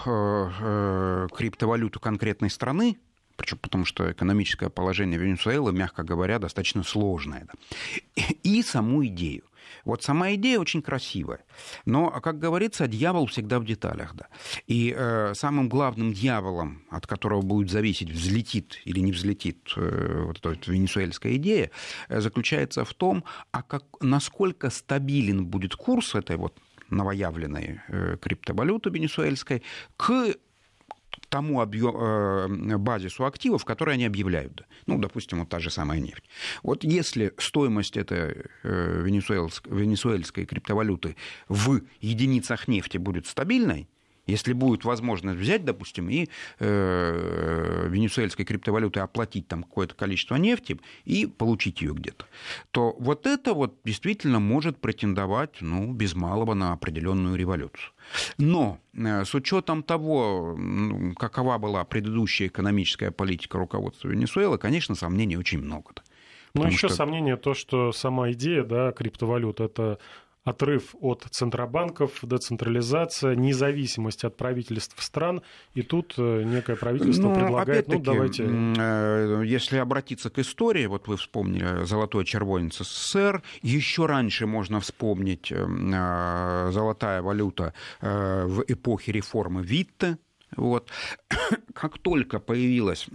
криптовалюту 1.32 2.00
конкретной 2.00 2.50
страны, 2.50 2.98
причем 3.42 3.58
потому 3.58 3.86
что 3.86 4.12
экономическое 4.12 4.70
положение 4.70 5.20
Венесуэлы, 5.20 5.72
мягко 5.72 6.04
говоря, 6.04 6.40
достаточно 6.40 6.84
сложное. 6.84 7.48
И 8.44 8.62
саму 8.62 9.06
идею. 9.08 9.44
Вот 9.86 10.04
сама 10.04 10.34
идея 10.34 10.60
очень 10.60 10.82
красивая. 10.82 11.40
Но, 11.86 12.12
как 12.22 12.38
говорится, 12.38 12.88
дьявол 12.88 13.26
всегда 13.26 13.60
в 13.60 13.66
деталях. 13.66 14.16
Да. 14.16 14.28
И 14.68 14.94
э, 14.96 15.34
самым 15.34 15.70
главным 15.70 16.14
дьяволом, 16.14 16.84
от 16.92 17.08
которого 17.08 17.42
будет 17.42 17.72
зависеть, 17.72 18.12
взлетит 18.12 18.80
или 18.86 19.00
не 19.00 19.12
взлетит 19.12 19.74
э, 19.76 20.24
вот 20.28 20.38
эта 20.38 20.50
вот 20.50 20.68
венесуэльская 20.68 21.36
идея, 21.38 21.72
э, 22.10 22.22
заключается 22.22 22.86
в 22.86 22.94
том, 22.94 23.24
а 23.52 23.64
как, 23.64 23.84
насколько 24.02 24.70
стабилен 24.70 25.46
будет 25.46 25.76
курс 25.76 26.16
этой 26.16 26.36
вот 26.36 26.58
новоявленной 26.90 27.82
э, 27.88 28.18
криптовалюты 28.22 28.90
венесуэльской 28.90 29.64
к 29.98 30.36
тому 31.30 31.62
объем, 31.62 31.96
э, 31.96 32.78
базису 32.78 33.26
активов, 33.26 33.66
которые 33.66 33.94
они 33.94 34.06
объявляют. 34.06 34.64
Ну, 34.86 34.98
допустим, 34.98 35.40
вот 35.40 35.50
та 35.50 35.60
же 35.60 35.70
самая 35.70 36.00
нефть. 36.00 36.24
Вот 36.64 36.84
если 36.84 37.34
стоимость 37.38 37.98
этой 37.98 38.46
э, 38.64 39.02
венесуэльской, 39.04 39.74
венесуэльской 39.74 40.46
криптовалюты 40.46 41.16
в 41.48 41.82
единицах 42.02 42.68
нефти 42.68 42.98
будет 42.98 43.28
стабильной, 43.28 43.88
если 44.28 44.54
будет 44.54 44.86
возможность 44.86 45.40
взять, 45.40 45.66
допустим, 45.66 46.10
и 46.10 46.30
э, 46.60 47.88
венесуэльской 47.90 48.46
криптовалютой 48.46 49.04
оплатить 49.04 49.48
там 49.48 49.64
какое-то 49.64 49.96
количество 49.96 50.36
нефти 50.36 50.80
и 51.06 51.26
получить 51.26 51.82
ее 51.82 51.94
где-то, 51.94 52.26
то 52.72 52.96
вот 53.00 53.26
это 53.26 53.54
вот 53.54 53.76
действительно 53.84 54.40
может 54.40 54.78
претендовать, 54.78 55.62
ну, 55.62 55.92
без 55.92 56.16
малого 56.16 56.54
на 56.54 56.74
определенную 56.74 57.36
революцию. 57.36 57.92
Но 58.38 58.80
э, 58.94 59.26
с 59.26 59.34
учетом 59.34 59.84
того, 59.84 60.58
какова 61.18 61.58
была 61.58 61.84
предыдущая 61.84 62.48
экономическая 62.48 63.12
политика 63.12 63.58
руководства 63.58 64.10
Венесуэлы, 64.10 64.58
конечно, 64.58 64.96
сомнений 64.96 65.38
очень 65.38 65.60
много. 65.60 65.94
Ну, 66.54 66.66
еще 66.66 66.88
что... 66.88 66.98
сомнение 66.98 67.38
то, 67.38 67.54
что 67.54 67.92
сама 67.92 68.32
идея 68.32 68.64
да, 68.64 68.92
криптовалют 68.92 69.62
это 69.62 70.00
отрыв 70.44 70.96
от 71.02 71.28
центробанков, 71.30 72.20
децентрализация, 72.24 73.36
независимость 73.36 74.24
от 74.24 74.38
правительств 74.38 75.02
стран, 75.02 75.42
и 75.76 75.84
тут 75.84 76.16
э, 76.18 76.44
некое 76.44 76.76
правительство 76.76 77.30
ну, 77.30 77.36
предлагает, 77.36 77.88
ну 77.88 78.00
давайте... 78.00 78.46
Э, 78.46 79.44
если 79.46 79.78
обратиться 79.78 80.30
к 80.30 80.40
истории, 80.40 80.88
вот 80.88 81.08
вы 81.08 81.18
вспомнили 81.18 81.84
золотой 81.86 82.26
червонец 82.26 82.78
СССР, 82.78 83.44
еще 83.62 84.08
раньше 84.08 84.48
можно 84.48 84.80
вспомнить 84.80 85.52
э, 85.52 86.70
золотая 86.72 87.22
валюта 87.22 87.74
в 88.02 88.64
эпохе 88.68 89.12
реформы 89.12 89.62
Витте, 89.62 90.18
вот. 90.56 90.90
Как 91.74 91.98
только 92.00 92.40
появилась 92.40 93.08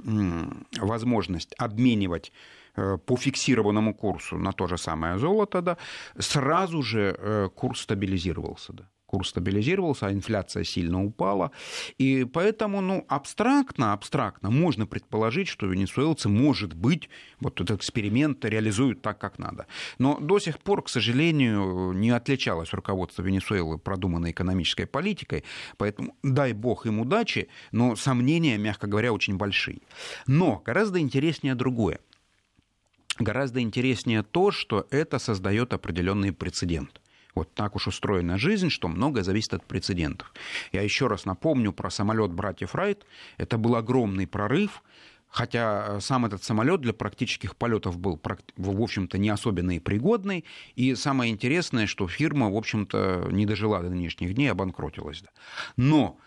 возможность 0.79 1.55
обменивать 1.59 2.33
Э, 2.33 2.66
по 2.77 3.17
фиксированному 3.17 3.95
курсу 3.95 4.39
на 4.39 4.53
то 4.53 4.67
же 4.67 4.79
самое 4.79 5.19
золото, 5.19 5.63
да, 5.63 5.77
сразу 6.19 6.83
же 6.83 7.17
э, 7.19 7.49
курс 7.55 7.81
стабилизировался. 7.81 8.73
Да 8.73 8.89
курс 9.07 9.29
стабилизировался, 9.31 10.09
а 10.09 10.13
инфляция 10.13 10.65
сильно 10.65 11.05
упала. 11.05 11.51
И 11.97 12.25
поэтому, 12.25 12.81
ну, 12.81 13.05
абстрактно, 13.09 13.93
абстрактно 13.93 14.51
можно 14.51 14.87
предположить, 14.87 15.49
что 15.49 15.67
венесуэлцы, 15.67 16.29
может 16.29 16.75
быть, 16.75 17.09
вот 17.41 17.61
этот 17.61 17.79
эксперимент 17.79 18.45
реализуют 18.45 19.03
так, 19.03 19.19
как 19.19 19.39
надо. 19.39 19.67
Но 19.99 20.19
до 20.19 20.39
сих 20.39 20.59
пор, 20.59 20.83
к 20.83 20.89
сожалению, 20.89 21.93
не 21.93 22.11
отличалось 22.11 22.73
руководство 22.73 23.23
Венесуэлы 23.23 23.79
продуманной 23.79 24.33
экономической 24.33 24.87
политикой, 24.87 25.45
поэтому 25.77 26.15
дай 26.23 26.53
бог 26.53 26.87
им 26.87 27.01
удачи, 27.01 27.49
но 27.73 27.97
сомнения, 27.97 28.59
мягко 28.59 28.87
говоря, 28.87 29.13
очень 29.13 29.37
большие. 29.37 29.81
Но 30.27 30.63
гораздо 30.65 30.99
интереснее 30.99 31.55
другое. 31.55 32.01
Гораздо 33.19 33.61
интереснее 33.61 34.23
то, 34.23 34.51
что 34.51 34.87
это 34.91 35.19
создает 35.19 35.73
определенный 35.73 36.33
прецедент. 36.33 37.01
Вот 37.35 37.53
так 37.55 37.77
уж 37.77 37.87
устроена 37.87 38.39
жизнь, 38.39 38.71
что 38.71 38.89
многое 38.89 39.23
зависит 39.23 39.55
от 39.55 39.65
прецедентов. 39.65 40.33
Я 40.73 40.83
еще 40.83 41.07
раз 41.07 41.27
напомню 41.27 41.73
про 41.73 41.91
самолет 41.91 42.33
братьев 42.33 42.75
Райт. 42.75 43.05
Это 43.37 43.59
был 43.59 43.77
огромный 43.77 44.27
прорыв, 44.27 44.83
хотя 45.29 46.01
сам 46.01 46.25
этот 46.25 46.43
самолет 46.45 46.81
для 46.81 46.95
практических 46.95 47.57
полетов 47.57 47.99
был, 47.99 48.19
в 48.57 48.83
общем-то, 48.83 49.19
не 49.19 49.29
особенно 49.29 49.77
и 49.77 49.81
пригодный. 49.81 50.47
И 50.77 50.95
самое 50.95 51.31
интересное, 51.31 51.87
что 51.87 52.09
фирма, 52.09 52.51
в 52.51 52.57
общем-то, 52.57 53.29
не 53.31 53.45
дожила 53.45 53.81
до 53.81 53.91
нынешних 53.91 54.35
дней, 54.35 54.49
обанкротилась. 54.49 55.23
Но 55.77 56.19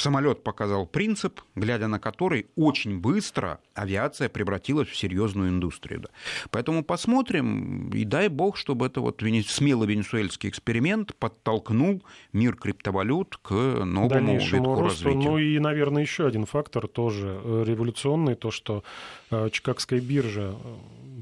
самолет 0.00 0.42
показал 0.42 0.86
принцип, 0.86 1.40
глядя 1.54 1.88
на 1.88 1.98
который 1.98 2.46
очень 2.56 2.98
быстро 2.98 3.60
авиация 3.74 4.28
превратилась 4.28 4.88
в 4.88 4.96
серьезную 4.96 5.50
индустрию. 5.50 6.00
Да. 6.00 6.08
Поэтому 6.50 6.84
посмотрим, 6.84 7.90
и 7.90 8.04
дай 8.04 8.28
бог, 8.28 8.56
чтобы 8.56 8.86
это 8.86 9.00
вот 9.00 9.22
смелый 9.46 9.88
венесуэльский 9.88 10.48
эксперимент 10.48 11.14
подтолкнул 11.16 12.02
мир 12.32 12.56
криптовалют 12.56 13.36
к 13.42 13.52
новому 13.52 14.38
витку 14.38 14.80
росту. 14.80 15.08
развития. 15.08 15.28
Ну 15.30 15.38
и, 15.38 15.58
наверное, 15.58 16.02
еще 16.02 16.26
один 16.26 16.46
фактор 16.46 16.88
тоже 16.88 17.40
э, 17.42 17.64
революционный, 17.66 18.34
то, 18.34 18.50
что 18.50 18.82
э, 19.30 19.48
Чикагская 19.50 20.00
биржа 20.00 20.54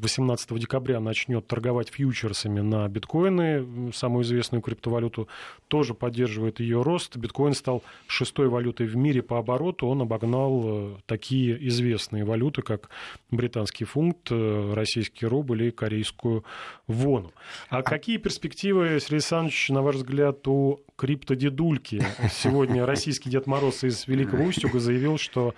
18 0.01 0.53
э, 0.53 0.59
декабря 0.59 1.01
начнет 1.01 1.47
торговать 1.47 1.91
фьючерсами 1.91 2.61
на 2.61 2.89
биткоины, 2.89 3.93
самую 3.93 4.25
известную 4.25 4.63
криптовалюту, 4.63 5.29
тоже 5.69 5.95
поддерживает 5.95 6.61
ее 6.61 6.83
рост. 6.83 7.17
Биткоин 7.17 7.55
стал 7.55 7.83
шестой 8.07 8.49
валютой 8.49 8.87
в 8.87 8.97
мире 8.97 9.23
по 9.23 9.39
обороту, 9.39 9.87
он 9.87 10.03
обогнал 10.03 11.01
такие 11.07 11.67
известные 11.69 12.25
валюты, 12.25 12.63
как 12.63 12.91
британский 13.31 13.85
фунт, 13.85 14.31
российский 14.31 15.27
рубль 15.27 15.65
и 15.65 15.71
корейскую 15.71 16.45
вону. 16.87 17.33
А, 17.71 17.79
а 17.79 17.83
какие 17.83 18.19
перспективы, 18.19 18.99
Сергей 19.01 19.17
Александрович, 19.17 19.69
на 19.71 19.83
ваш 19.83 19.97
взгляд, 19.97 20.47
у 20.49 20.81
криптодедульки? 20.97 22.03
Сегодня 22.33 22.87
российский 22.87 23.31
Дед 23.31 23.47
Мороз 23.47 23.85
из 23.85 24.07
Великого 24.07 24.45
Устюга 24.45 24.79
заявил, 24.79 25.19
что 25.19 25.55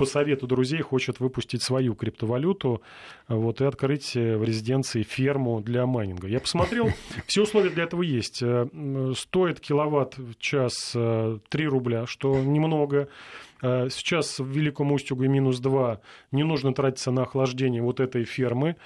по 0.00 0.06
совету 0.06 0.46
друзей 0.46 0.80
хочет 0.80 1.20
выпустить 1.20 1.62
свою 1.62 1.94
криптовалюту 1.94 2.80
вот, 3.28 3.60
и 3.60 3.66
открыть 3.66 4.14
в 4.14 4.42
резиденции 4.42 5.02
ферму 5.02 5.60
для 5.60 5.84
майнинга. 5.84 6.26
Я 6.26 6.40
посмотрел, 6.40 6.88
все 7.26 7.42
условия 7.42 7.68
для 7.68 7.84
этого 7.84 8.00
есть. 8.00 8.42
Э, 8.42 8.66
стоит 9.14 9.60
киловатт 9.60 10.16
в 10.16 10.38
час 10.38 10.92
3 10.92 10.94
э, 10.96 11.68
рубля, 11.68 12.06
что 12.06 12.34
немного. 12.40 13.10
Э, 13.60 13.88
сейчас 13.90 14.38
в 14.38 14.46
Великом 14.46 14.90
Устюге 14.92 15.28
минус 15.28 15.60
2. 15.60 16.00
Не 16.32 16.44
нужно 16.44 16.72
тратиться 16.72 17.10
на 17.10 17.24
охлаждение 17.24 17.82
вот 17.82 18.00
этой 18.00 18.24
фермы. 18.24 18.76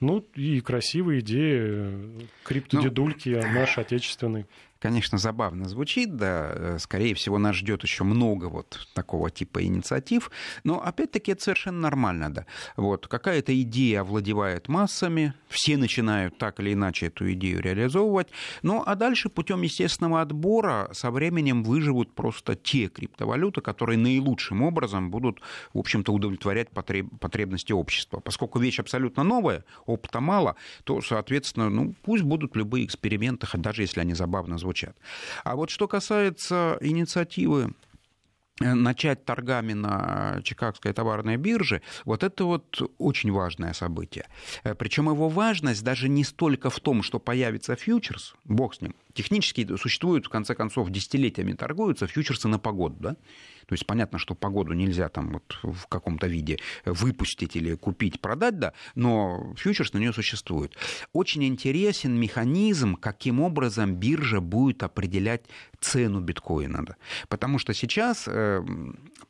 Ну 0.00 0.24
и 0.34 0.62
красивые 0.62 1.20
идеи 1.20 2.26
криптодедульки 2.44 3.28
ну, 3.28 3.60
наш 3.60 3.76
отечественный 3.76 4.46
конечно, 4.82 5.16
забавно 5.16 5.68
звучит, 5.68 6.16
да, 6.16 6.50
э, 6.54 6.78
скорее 6.80 7.14
всего, 7.14 7.38
нас 7.38 7.54
ждет 7.54 7.84
еще 7.84 8.02
много 8.02 8.46
вот 8.46 8.88
такого 8.94 9.30
типа 9.30 9.62
инициатив, 9.62 10.30
но 10.64 10.84
опять-таки 10.84 11.32
это 11.32 11.42
совершенно 11.42 11.78
нормально, 11.78 12.34
да. 12.34 12.46
Вот 12.76 13.06
какая-то 13.06 13.58
идея 13.62 14.00
овладевает 14.00 14.68
массами, 14.68 15.34
все 15.48 15.76
начинают 15.76 16.36
так 16.36 16.58
или 16.58 16.72
иначе 16.72 17.06
эту 17.06 17.32
идею 17.32 17.62
реализовывать, 17.62 18.28
ну 18.62 18.82
а 18.84 18.96
дальше 18.96 19.28
путем 19.28 19.62
естественного 19.62 20.20
отбора 20.20 20.88
со 20.92 21.12
временем 21.12 21.62
выживут 21.62 22.12
просто 22.12 22.56
те 22.56 22.88
криптовалюты, 22.88 23.60
которые 23.60 23.98
наилучшим 23.98 24.62
образом 24.62 25.10
будут, 25.10 25.40
в 25.72 25.78
общем-то, 25.78 26.12
удовлетворять 26.12 26.70
потреб... 26.70 27.06
потребности 27.20 27.72
общества. 27.72 28.18
Поскольку 28.18 28.58
вещь 28.58 28.80
абсолютно 28.80 29.22
новая, 29.22 29.64
опыта 29.86 30.20
мало, 30.20 30.56
то, 30.82 31.00
соответственно, 31.00 31.70
ну, 31.70 31.94
пусть 32.02 32.24
будут 32.24 32.56
любые 32.56 32.84
эксперименты, 32.84 33.46
даже 33.54 33.82
если 33.82 34.00
они 34.00 34.14
забавно 34.14 34.58
звучат 34.58 34.71
звучат. 34.72 34.96
А 35.44 35.54
вот 35.54 35.70
что 35.70 35.88
касается 35.88 36.78
инициативы 36.80 37.74
э, 38.60 38.74
начать 38.74 39.24
торгами 39.24 39.74
на 39.74 40.40
Чикагской 40.42 40.92
товарной 40.92 41.36
бирже, 41.36 41.80
вот 42.04 42.22
это 42.22 42.44
вот 42.44 42.82
очень 42.98 43.32
важное 43.32 43.72
событие. 43.74 44.24
Э, 44.64 44.74
Причем 44.74 45.10
его 45.10 45.28
важность 45.28 45.84
даже 45.84 46.08
не 46.08 46.24
столько 46.24 46.70
в 46.70 46.80
том, 46.80 47.02
что 47.02 47.18
появится 47.18 47.76
фьючерс, 47.76 48.34
бог 48.44 48.74
с 48.74 48.80
ним, 48.80 48.94
технически 49.14 49.76
существуют, 49.76 50.26
в 50.26 50.30
конце 50.30 50.54
концов, 50.54 50.90
десятилетиями 50.90 51.52
торгуются 51.52 52.06
фьючерсы 52.06 52.48
на 52.48 52.58
погоду, 52.58 52.96
да? 53.00 53.16
То 53.72 53.74
есть 53.74 53.86
понятно, 53.86 54.18
что 54.18 54.34
погоду 54.34 54.74
нельзя 54.74 55.08
там 55.08 55.32
вот 55.32 55.58
в 55.62 55.86
каком-то 55.86 56.26
виде 56.26 56.58
выпустить 56.84 57.56
или 57.56 57.74
купить, 57.74 58.20
продать, 58.20 58.58
да, 58.58 58.74
но 58.94 59.54
фьючерс 59.56 59.94
на 59.94 59.98
нее 59.98 60.12
существует. 60.12 60.76
Очень 61.14 61.44
интересен 61.44 62.20
механизм, 62.20 62.96
каким 62.96 63.40
образом 63.40 63.94
биржа 63.94 64.42
будет 64.42 64.82
определять 64.82 65.46
цену 65.80 66.20
биткоина. 66.20 66.84
Да. 66.84 66.96
Потому 67.28 67.58
что 67.58 67.72
сейчас 67.72 68.24
э, 68.26 68.62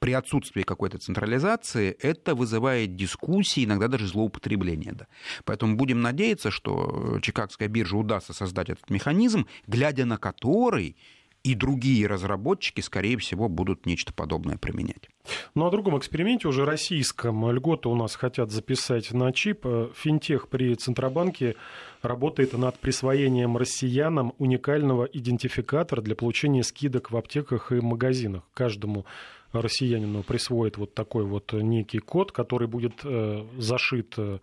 при 0.01 0.13
отсутствии 0.13 0.63
какой-то 0.63 0.99
централизации 0.99 1.97
это 2.01 2.35
вызывает 2.35 2.97
дискуссии, 2.97 3.65
иногда 3.65 3.87
даже 3.87 4.09
злоупотребление. 4.09 4.93
Да. 4.93 5.07
Поэтому 5.45 5.77
будем 5.77 6.01
надеяться, 6.01 6.51
что 6.51 7.21
Чикагская 7.23 7.69
биржа 7.69 7.97
удастся 7.97 8.33
создать 8.33 8.71
этот 8.71 8.91
механизм, 8.91 9.47
глядя 9.69 10.05
на 10.05 10.19
который 10.19 10.97
и 11.45 11.55
другие 11.55 12.07
разработчики, 12.07 12.81
скорее 12.81 13.19
всего, 13.19 13.49
будут 13.49 13.87
нечто 13.87 14.13
подобное 14.13 14.59
применять. 14.59 15.09
Ну, 15.55 15.67
о 15.67 15.71
другом 15.71 15.99
эксперименте, 15.99 16.49
уже 16.49 16.65
российском, 16.65 17.51
льготы 17.51 17.89
у 17.89 17.95
нас 17.95 18.15
хотят 18.17 18.51
записать 18.51 19.13
на 19.13 19.33
чип. 19.33 19.67
Финтех 19.95 20.49
при 20.49 20.75
Центробанке 20.75 21.57
работает 22.03 22.53
над 22.55 22.79
присвоением 22.79 23.57
россиянам 23.57 24.35
уникального 24.39 25.05
идентификатора 25.05 26.01
для 26.01 26.15
получения 26.15 26.63
скидок 26.63 27.11
в 27.11 27.17
аптеках 27.17 27.73
и 27.73 27.81
магазинах. 27.81 28.43
Каждому 28.55 29.05
россиянину 29.53 30.23
присвоит 30.23 30.79
вот 30.79 30.95
такой 30.95 31.25
вот 31.25 31.53
некий 31.53 31.99
код, 31.99 32.33
который 32.33 32.69
будет 32.69 33.01
э, 33.05 33.45
зашит 33.59 34.15
э, 34.17 34.39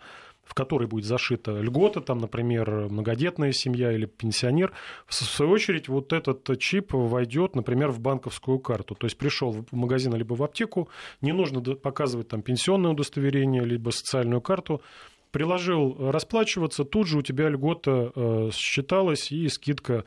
в 0.50 0.56
которой 0.56 0.88
будет 0.88 1.06
зашита 1.06 1.52
льгота, 1.62 2.02
там, 2.02 2.18
например, 2.18 2.90
многодетная 2.90 3.52
семья 3.52 3.92
или 3.92 4.08
пенсионер, 4.08 4.74
в 5.06 5.14
свою 5.14 5.52
очередь 5.52 5.88
вот 5.88 6.12
этот 6.12 6.58
чип 6.60 6.94
войдет, 6.94 7.56
например, 7.56 7.92
в 7.92 8.00
банковскую 8.00 8.58
карту. 8.58 8.96
То 8.96 9.06
есть 9.06 9.16
пришел 9.16 9.52
в 9.52 9.72
магазин 9.72 10.16
либо 10.16 10.34
в 10.34 10.42
аптеку, 10.42 10.90
не 11.22 11.34
нужно 11.34 11.62
показывать 11.62 12.30
там 12.30 12.42
пенсионное 12.42 12.92
удостоверение, 12.92 13.64
либо 13.64 13.92
социальную 13.92 14.42
карту, 14.42 14.82
приложил 15.30 15.96
расплачиваться, 16.12 16.84
тут 16.84 17.06
же 17.08 17.20
у 17.20 17.22
тебя 17.22 17.48
льгота 17.50 18.12
э, 18.16 18.50
считалась 18.52 19.32
и 19.32 19.48
скидка 19.50 20.04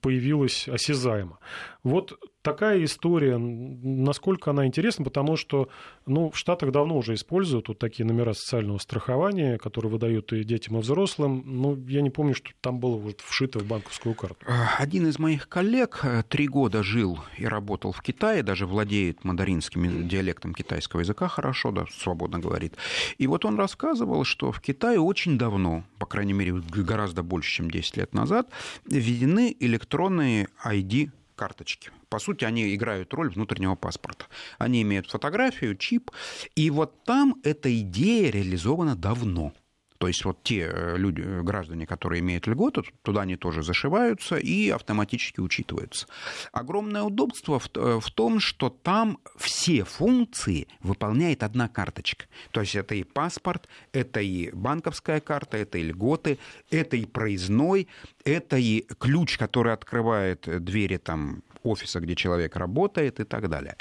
появилась 0.00 0.68
осязаемо. 0.68 1.38
Вот 1.84 2.18
такая 2.42 2.84
история, 2.84 3.36
насколько 3.38 4.50
она 4.50 4.66
интересна, 4.66 5.04
потому 5.04 5.36
что 5.36 5.68
ну, 6.06 6.30
в 6.30 6.38
Штатах 6.38 6.72
давно 6.72 6.96
уже 6.96 7.14
используют 7.14 7.68
вот 7.68 7.78
такие 7.78 8.06
номера 8.06 8.32
социального 8.32 8.78
страхования, 8.78 9.58
которые 9.58 9.90
выдают 9.90 10.32
и 10.32 10.44
детям, 10.44 10.76
и 10.76 10.80
взрослым. 10.80 11.42
Ну, 11.44 11.76
я 11.86 12.00
не 12.00 12.10
помню, 12.10 12.34
что 12.34 12.50
там 12.60 12.80
было 12.80 12.96
вот 12.96 13.20
вшито 13.20 13.58
в 13.58 13.66
банковскую 13.66 14.14
карту. 14.14 14.46
Один 14.78 15.06
из 15.06 15.18
моих 15.18 15.48
коллег 15.48 16.00
э, 16.02 16.22
три 16.28 16.48
года 16.48 16.82
жил 16.82 17.18
и 17.36 17.46
работал 17.46 17.92
в 17.92 18.02
Китае, 18.02 18.42
даже 18.42 18.66
владеет 18.66 19.24
мандаринским 19.24 20.08
диалектом 20.08 20.54
китайского 20.54 21.00
языка 21.00 21.28
хорошо, 21.28 21.70
да, 21.70 21.86
свободно 21.90 22.38
говорит. 22.38 22.74
И 23.18 23.26
вот 23.26 23.44
он 23.44 23.58
рассказывал, 23.58 24.24
что 24.24 24.52
в 24.52 24.60
Китае 24.60 25.00
очень 25.00 25.38
давно, 25.38 25.84
по 25.98 26.06
крайней 26.06 26.32
мере, 26.32 26.52
гораздо 26.52 27.22
больше, 27.22 27.56
чем 27.56 27.70
10 27.70 27.96
лет 27.96 28.14
назад, 28.14 28.48
введены 28.84 29.54
электронные 29.58 30.48
ID 30.64 31.10
карточки. 31.38 31.90
По 32.08 32.18
сути, 32.18 32.44
они 32.44 32.74
играют 32.74 33.14
роль 33.14 33.30
внутреннего 33.30 33.76
паспорта. 33.76 34.26
Они 34.58 34.82
имеют 34.82 35.08
фотографию, 35.08 35.76
чип, 35.76 36.10
и 36.56 36.70
вот 36.70 37.04
там 37.04 37.40
эта 37.44 37.68
идея 37.80 38.30
реализована 38.30 38.96
давно. 38.96 39.52
То 39.98 40.06
есть 40.06 40.24
вот 40.24 40.42
те 40.44 40.70
э, 40.72 40.96
люди, 40.96 41.20
э, 41.20 41.42
граждане, 41.42 41.86
которые 41.86 42.20
имеют 42.20 42.46
льготу, 42.46 42.84
туда 43.02 43.22
они 43.22 43.36
тоже 43.36 43.62
зашиваются 43.62 44.36
и 44.36 44.70
автоматически 44.70 45.40
учитываются. 45.40 46.06
Огромное 46.52 47.02
удобство 47.02 47.58
в, 47.58 47.68
э, 47.74 47.98
в 48.00 48.10
том, 48.12 48.38
что 48.38 48.70
там 48.70 49.18
все 49.36 49.84
функции 49.84 50.68
выполняет 50.80 51.42
одна 51.42 51.68
карточка. 51.68 52.26
То 52.52 52.60
есть 52.60 52.76
это 52.76 52.94
и 52.94 53.02
паспорт, 53.02 53.68
это 53.92 54.20
и 54.20 54.50
банковская 54.52 55.20
карта, 55.20 55.56
это 55.56 55.78
и 55.78 55.82
льготы, 55.82 56.38
это 56.70 56.96
и 56.96 57.04
проездной, 57.04 57.88
это 58.24 58.56
и 58.56 58.86
ключ, 58.98 59.36
который 59.36 59.72
открывает 59.72 60.48
двери 60.64 60.98
там 60.98 61.42
офиса, 61.68 62.00
где 62.00 62.14
человек 62.14 62.56
работает 62.56 63.20
и 63.20 63.24
так 63.24 63.48
далее. 63.48 63.76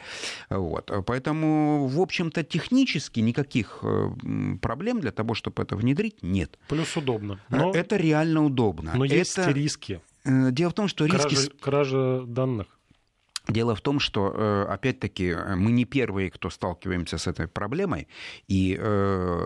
Вот. 0.50 0.92
Поэтому, 1.06 1.88
в 1.88 2.00
общем-то, 2.00 2.44
технически 2.44 3.22
никаких 3.22 3.80
э, 3.84 4.10
проблем 4.62 5.00
для 5.00 5.12
того, 5.12 5.34
чтобы 5.34 5.64
это 5.64 5.76
внедрить, 5.76 6.24
нет. 6.24 6.58
Плюс 6.68 6.98
удобно. 6.98 7.40
Э, 7.50 7.58
но... 7.58 7.72
Это 7.72 7.98
реально 7.98 8.46
удобно. 8.46 8.94
Но 8.96 9.06
это... 9.06 9.16
есть 9.16 9.38
риски. 9.38 10.02
Э, 10.26 10.52
дело 10.52 10.70
в 10.70 10.74
том, 10.74 10.88
что 10.88 11.06
риски... 11.06 11.36
Кража, 11.36 11.50
кража 11.60 12.22
данных. 12.26 12.68
Дело 13.50 13.76
в 13.76 13.82
том, 13.82 14.00
что, 14.00 14.68
опять-таки, 14.70 15.34
мы 15.56 15.72
не 15.72 15.86
первые, 15.86 16.30
кто 16.30 16.50
сталкиваемся 16.50 17.18
с 17.18 17.28
этой 17.28 17.48
проблемой, 17.48 18.08
и 18.48 18.80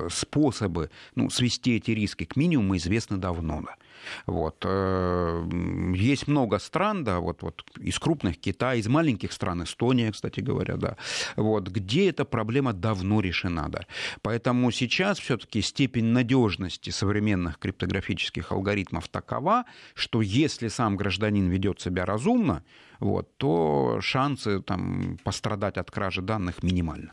способы 0.09 0.89
ну, 1.15 1.29
свести 1.29 1.77
эти 1.77 1.91
риски 1.91 2.25
к 2.25 2.35
минимуму 2.35 2.77
известны 2.77 3.17
давно. 3.17 3.61
Да. 3.61 3.75
Вот. 4.25 4.63
Э, 4.67 5.43
есть 5.95 6.27
много 6.27 6.59
стран, 6.59 7.03
да, 7.03 7.19
вот, 7.19 7.43
вот 7.43 7.63
из 7.77 7.99
крупных 7.99 8.39
Китай, 8.39 8.79
из 8.79 8.87
маленьких 8.87 9.31
стран 9.31 9.63
Эстония, 9.63 10.11
кстати 10.11 10.39
говоря, 10.39 10.75
да, 10.77 10.97
вот, 11.35 11.67
где 11.67 12.09
эта 12.09 12.25
проблема 12.25 12.73
давно 12.73 13.21
решена, 13.21 13.69
да. 13.69 13.85
Поэтому 14.21 14.71
сейчас 14.71 15.19
все-таки 15.19 15.61
степень 15.61 16.05
надежности 16.05 16.89
современных 16.89 17.59
криптографических 17.59 18.51
алгоритмов 18.51 19.07
такова, 19.07 19.65
что 19.93 20.21
если 20.21 20.67
сам 20.67 20.97
гражданин 20.97 21.49
ведет 21.49 21.79
себя 21.79 22.05
разумно, 22.05 22.63
вот, 23.01 23.35
то 23.37 23.99
шансы 23.99 24.61
там, 24.61 25.17
пострадать 25.23 25.77
от 25.77 25.91
кражи 25.91 26.21
данных 26.21 26.63
минимальны. 26.63 27.09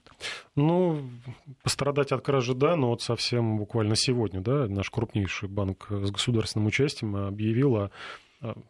Ну, 0.55 1.01
пострадать 1.63 2.13
от 2.13 2.23
кражи, 2.23 2.55
да, 2.55 2.77
но 2.77 2.91
вот 2.91 3.03
совсем 3.03 3.59
буквально 3.59 3.97
сегодня, 3.97 4.41
да, 4.41 4.69
наш 4.69 4.91
крупнейший 4.91 5.49
банк 5.49 5.87
с 5.91 6.11
государственным 6.11 6.69
участием 6.69 7.17
объявил 7.17 7.77
о 7.77 7.91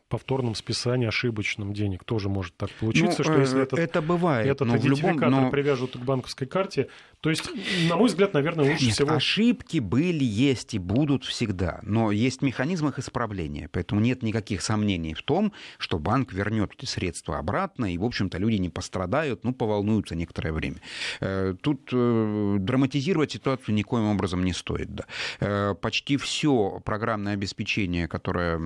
повторном 0.08 0.54
списании 0.54 1.06
ошибочном 1.06 1.74
денег 1.74 2.04
тоже 2.04 2.30
может 2.30 2.56
так 2.56 2.70
получиться, 2.70 3.18
ну, 3.18 3.24
что 3.24 3.38
если 3.38 3.62
этот, 3.62 3.78
это 3.78 4.00
бывает, 4.00 4.46
этот 4.46 4.66
но 4.66 4.76
идентификатор 4.78 5.28
любом, 5.28 5.42
но... 5.44 5.50
привяжут 5.50 5.92
к 5.92 6.00
банковской 6.00 6.46
карте, 6.46 6.88
то 7.20 7.28
есть, 7.28 7.50
на 7.88 7.96
мой 7.96 8.08
взгляд, 8.08 8.32
наверное, 8.32 8.70
лучше 8.70 8.86
Нет, 8.86 8.94
всего... 8.94 9.12
ошибки 9.12 9.78
были, 9.78 10.24
есть 10.24 10.72
и 10.72 10.78
будут 10.78 11.24
всегда, 11.24 11.80
но 11.82 12.12
есть 12.12 12.40
механизм 12.40 12.88
их 12.88 12.98
исправления, 12.98 13.68
поэтому 13.70 14.00
нет 14.00 14.22
никаких 14.22 14.62
сомнений 14.62 15.12
в 15.12 15.22
том, 15.22 15.52
что 15.76 15.98
банк 15.98 16.32
вернет 16.32 16.72
эти 16.78 16.86
средства 16.86 17.38
обратно, 17.38 17.92
и, 17.92 17.98
в 17.98 18.04
общем-то, 18.04 18.38
люди 18.38 18.56
не 18.56 18.70
пострадают, 18.70 19.44
ну, 19.44 19.52
поволнуются 19.52 20.14
некоторое 20.14 20.52
время. 20.52 20.76
Э, 21.20 21.54
тут 21.60 21.90
э, 21.92 22.56
драматизировать 22.58 23.32
ситуацию 23.32 23.74
никоим 23.74 24.06
образом 24.06 24.44
не 24.44 24.54
стоит. 24.54 24.94
Да. 24.94 25.04
Э, 25.40 25.74
почти 25.74 26.16
все 26.16 26.80
программное 26.84 27.34
обеспечение, 27.34 28.08
которое 28.08 28.58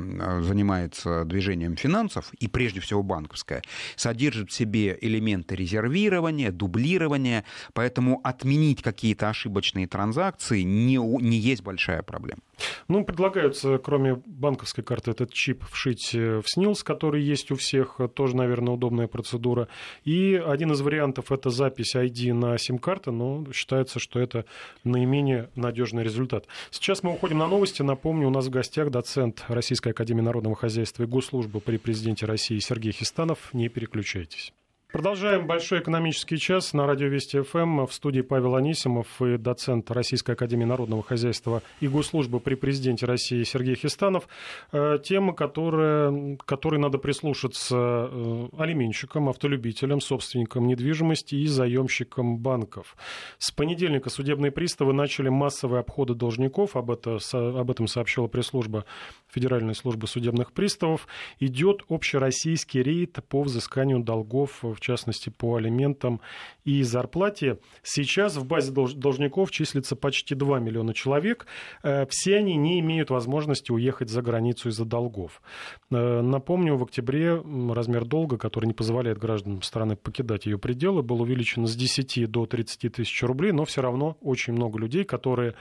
занимается 0.93 1.25
движением 1.25 1.77
финансов, 1.77 2.33
и 2.39 2.49
прежде 2.49 2.81
всего 2.81 3.03
банковское, 3.03 3.63
содержит 3.97 4.51
в 4.51 4.55
себе 4.55 4.97
элементы 5.01 5.57
резервирования, 5.57 6.51
дублирования, 6.51 7.45
поэтому 7.73 8.21
от 8.25 8.43
отменить 8.43 8.83
какие-то 8.83 9.29
ошибочные 9.29 9.87
транзакции 9.87 10.63
не, 10.63 10.97
не 10.97 11.37
есть 11.37 11.63
большая 11.63 12.03
проблема. 12.03 12.41
Ну, 12.89 13.05
предлагается, 13.05 13.79
кроме 13.79 14.21
банковской 14.27 14.85
карты, 14.85 15.11
этот 15.11 15.33
чип 15.33 15.65
вшить 15.71 16.15
э, 16.15 16.41
в 16.41 16.49
СНИЛС, 16.49 16.83
который 16.83 17.23
есть 17.23 17.51
у 17.51 17.57
всех, 17.57 18.01
тоже, 18.15 18.37
наверное, 18.37 18.75
удобная 18.75 19.07
процедура. 19.07 19.69
И 20.05 20.35
один 20.35 20.73
из 20.73 20.81
вариантов– 20.81 21.27
это 21.33 21.51
запись 21.51 21.95
ID 21.95 22.33
на 22.33 22.59
сим-карты, 22.59 23.11
но 23.11 23.45
считается, 23.53 23.99
что 23.99 24.21
это 24.21 24.45
наименее 24.85 25.51
надежный 25.55 26.03
результат. 26.03 26.47
Сейчас 26.71 27.03
мы 27.03 27.13
уходим 27.13 27.39
на 27.39 27.49
новости. 27.49 27.83
Напомню, 27.83 28.29
у 28.29 28.31
нас 28.31 28.47
в 28.47 28.51
гостях 28.51 28.91
доцент 28.91 29.45
Российской 29.49 29.91
Академии 29.91 30.23
Народного 30.23 30.57
Хозяйства 30.57 31.03
и 31.03 31.07
Госслужбы 31.07 31.61
при 31.61 31.77
президенте 31.77 32.27
России 32.27 32.59
Сергей 32.59 32.93
Хистанов. 32.93 33.53
Не 33.53 33.69
переключайтесь. 33.69 34.53
Продолжаем 34.93 35.47
большой 35.47 35.81
экономический 35.81 36.37
час 36.37 36.75
на 36.75 36.87
радио 36.87 37.07
Вести 37.07 37.41
ФМ. 37.41 37.87
В 37.87 37.95
студии 37.95 38.21
Павел 38.21 38.57
Анисимов 38.57 39.23
и 39.23 39.39
доцент 39.39 39.91
Российской 39.91 40.33
Академии 40.33 40.67
Народного 40.67 41.03
Хозяйства 41.03 41.63
и 41.81 41.89
Госслужбы 41.89 42.41
при 42.41 42.57
президенте 42.57 43.07
России 43.07 43.43
Сергей 43.45 43.75
Хистанов. 43.75 44.29
Э, 44.71 44.99
тема, 45.03 45.33
которая, 45.33 46.37
которой 46.45 46.79
надо 46.79 46.99
прислушаться 46.99 47.75
э, 47.75 48.49
алименщикам, 48.59 49.31
автолюбителям, 49.31 50.03
собственникам 50.03 50.67
недвижимости 50.67 51.37
и 51.37 51.47
заемщикам 51.47 52.37
банков. 52.37 52.95
С 53.39 53.51
понедельника 53.51 54.11
судебные 54.11 54.53
приставы 54.53 54.93
начали 54.93 55.31
массовые 55.31 55.81
обходы 55.81 56.15
должников. 56.15 56.77
Об, 56.77 56.91
это, 56.91 57.17
об 57.33 57.71
этом 57.71 57.87
сообщила 57.87 58.27
пресс-служба 58.27 58.85
Федеральной 59.27 59.75
службы 59.75 60.07
судебных 60.07 60.53
приставов. 60.53 61.09
Идет 61.41 61.81
общероссийский 61.89 62.83
рейд 62.83 63.19
по 63.31 63.41
взысканию 63.41 64.01
долгов 64.01 64.59
в 64.61 64.82
частности, 64.83 65.31
по 65.31 65.57
алиментам 65.57 66.21
и 66.65 66.83
зарплате. 66.83 67.59
Сейчас 67.83 68.37
в 68.37 68.45
базе 68.45 68.73
должников 68.73 69.51
числится 69.51 69.97
почти 69.97 70.35
2 70.35 70.59
миллиона 70.61 70.95
человек. 70.95 71.47
Э, 71.83 72.07
все 72.07 72.37
они 72.37 72.57
не 72.57 72.81
имеют 72.81 73.11
возможности 73.11 73.73
уехать 73.73 74.11
за 74.11 74.23
границу 74.23 74.69
из-за 74.69 74.85
долгов. 74.85 75.43
Э, 75.91 76.21
напомню, 76.21 76.77
в 76.77 76.83
октябре 76.83 77.43
размер 77.71 78.05
долга, 78.05 78.37
который 78.37 78.67
не 78.67 78.75
позволяет 78.75 79.19
гражданам 79.19 79.63
страны 79.63 79.97
покидать 79.97 80.47
ее 80.47 80.59
пределы, 80.59 81.03
был 81.03 81.23
увеличен 81.23 81.67
с 81.67 81.75
10 81.75 82.31
до 82.31 82.47
30 82.47 82.93
тысяч 82.93 83.23
рублей, 83.23 83.53
но 83.53 83.65
все 83.65 83.83
равно 83.83 84.17
очень 84.21 84.53
много 84.53 84.79
людей, 84.79 85.05
которые 85.05 85.55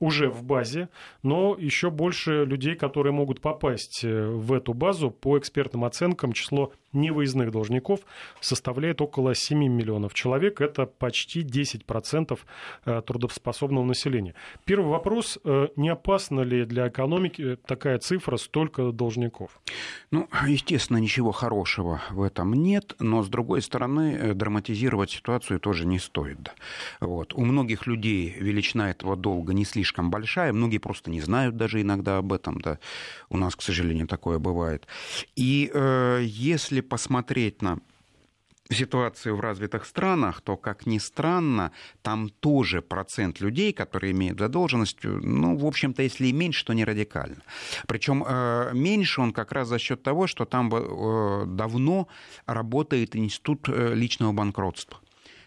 уже 0.00 0.30
в 0.30 0.44
базе, 0.44 0.88
но 1.22 1.56
еще 1.58 1.90
больше 1.90 2.44
людей, 2.44 2.76
которые 2.76 3.12
могут 3.12 3.40
попасть 3.40 4.04
э, 4.04 4.26
в 4.28 4.52
эту 4.52 4.72
базу. 4.72 5.10
По 5.10 5.38
экспертным 5.38 5.84
оценкам 5.84 6.32
число 6.32 6.72
невыездных 6.92 7.50
должников 7.50 8.00
составляет 8.40 9.00
около 9.00 9.34
7 9.34 9.58
миллионов 9.58 10.14
человек. 10.14 10.60
Это 10.60 10.86
почти 10.86 11.42
10% 11.42 12.38
э, 12.84 13.02
трудоспособного 13.06 13.84
населения. 13.84 14.34
Первый 14.64 14.88
вопрос. 14.88 15.38
Э, 15.44 15.68
не 15.76 15.88
опасна 15.88 16.40
ли 16.40 16.64
для 16.64 16.88
экономики 16.88 17.58
такая 17.66 17.98
цифра 17.98 18.36
столько 18.36 18.92
должников? 18.92 19.60
Ну, 20.10 20.28
естественно, 20.46 20.98
ничего 20.98 21.32
хорошего 21.32 22.00
в 22.10 22.22
этом 22.22 22.54
нет, 22.54 22.94
но, 22.98 23.22
с 23.22 23.28
другой 23.28 23.62
стороны, 23.62 24.34
драматизировать 24.34 25.10
ситуацию 25.10 25.60
тоже 25.60 25.86
не 25.86 25.98
стоит. 25.98 26.50
Вот. 27.00 27.34
У 27.34 27.44
многих 27.44 27.86
людей 27.86 28.34
величина 28.38 28.90
этого 28.90 29.16
долга 29.16 29.52
не 29.52 29.64
слишком 29.64 30.10
большая, 30.10 30.52
многие 30.52 30.78
просто 30.78 31.10
не 31.10 31.20
знают 31.20 31.56
даже 31.56 31.80
иногда 31.80 32.18
об 32.18 32.32
этом, 32.32 32.60
да, 32.60 32.78
у 33.28 33.36
нас, 33.36 33.56
к 33.56 33.62
сожалению, 33.62 34.06
такое 34.06 34.38
бывает. 34.38 34.86
И 35.36 35.70
э, 35.72 36.20
если 36.22 36.77
посмотреть 36.80 37.62
на 37.62 37.78
ситуацию 38.74 39.36
в 39.36 39.40
развитых 39.40 39.86
странах, 39.86 40.40
то, 40.40 40.56
как 40.56 40.86
ни 40.86 40.98
странно, 40.98 41.72
там 42.02 42.28
тоже 42.28 42.82
процент 42.82 43.40
людей, 43.40 43.72
которые 43.72 44.12
имеют 44.12 44.38
задолженность, 44.38 44.98
ну, 45.02 45.56
в 45.56 45.66
общем-то, 45.66 46.02
если 46.02 46.26
и 46.26 46.32
меньше, 46.32 46.64
то 46.64 46.72
не 46.72 46.84
радикально. 46.84 47.42
Причем 47.86 48.24
э, 48.26 48.70
меньше 48.74 49.20
он 49.20 49.32
как 49.32 49.52
раз 49.52 49.68
за 49.68 49.78
счет 49.78 50.02
того, 50.02 50.26
что 50.26 50.44
там 50.44 50.70
э, 50.74 51.44
давно 51.46 52.08
работает 52.46 53.16
институт 53.16 53.68
э, 53.68 53.94
личного 53.94 54.32
банкротства. 54.32 54.98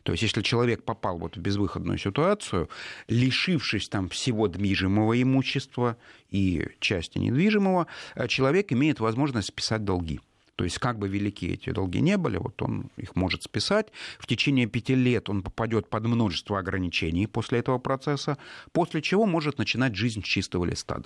То 0.03 0.13
есть, 0.13 0.23
если 0.23 0.41
человек 0.41 0.83
попал 0.83 1.19
вот 1.19 1.37
в 1.37 1.39
безвыходную 1.39 1.99
ситуацию, 1.99 2.69
лишившись 3.07 3.87
там 3.87 4.09
всего 4.09 4.47
движимого 4.47 5.21
имущества 5.21 5.95
и 6.31 6.69
части 6.79 7.19
недвижимого, 7.19 7.85
человек 8.27 8.73
имеет 8.73 8.99
возможность 8.99 9.49
списать 9.49 9.83
долги. 9.83 10.19
То 10.61 10.65
есть, 10.65 10.77
как 10.77 10.99
бы 10.99 11.07
велики 11.07 11.47
эти 11.47 11.71
долги 11.71 12.01
не 12.01 12.17
были, 12.17 12.37
вот 12.37 12.61
он 12.61 12.91
их 12.95 13.15
может 13.15 13.41
списать. 13.41 13.87
В 14.19 14.27
течение 14.27 14.67
пяти 14.67 14.93
лет 14.93 15.27
он 15.27 15.41
попадет 15.41 15.89
под 15.89 16.05
множество 16.05 16.59
ограничений 16.59 17.25
после 17.25 17.57
этого 17.57 17.79
процесса, 17.79 18.37
после 18.71 19.01
чего 19.01 19.25
может 19.25 19.57
начинать 19.57 19.95
жизнь 19.95 20.21
с 20.21 20.27
чистого 20.27 20.65
листа. 20.65 21.01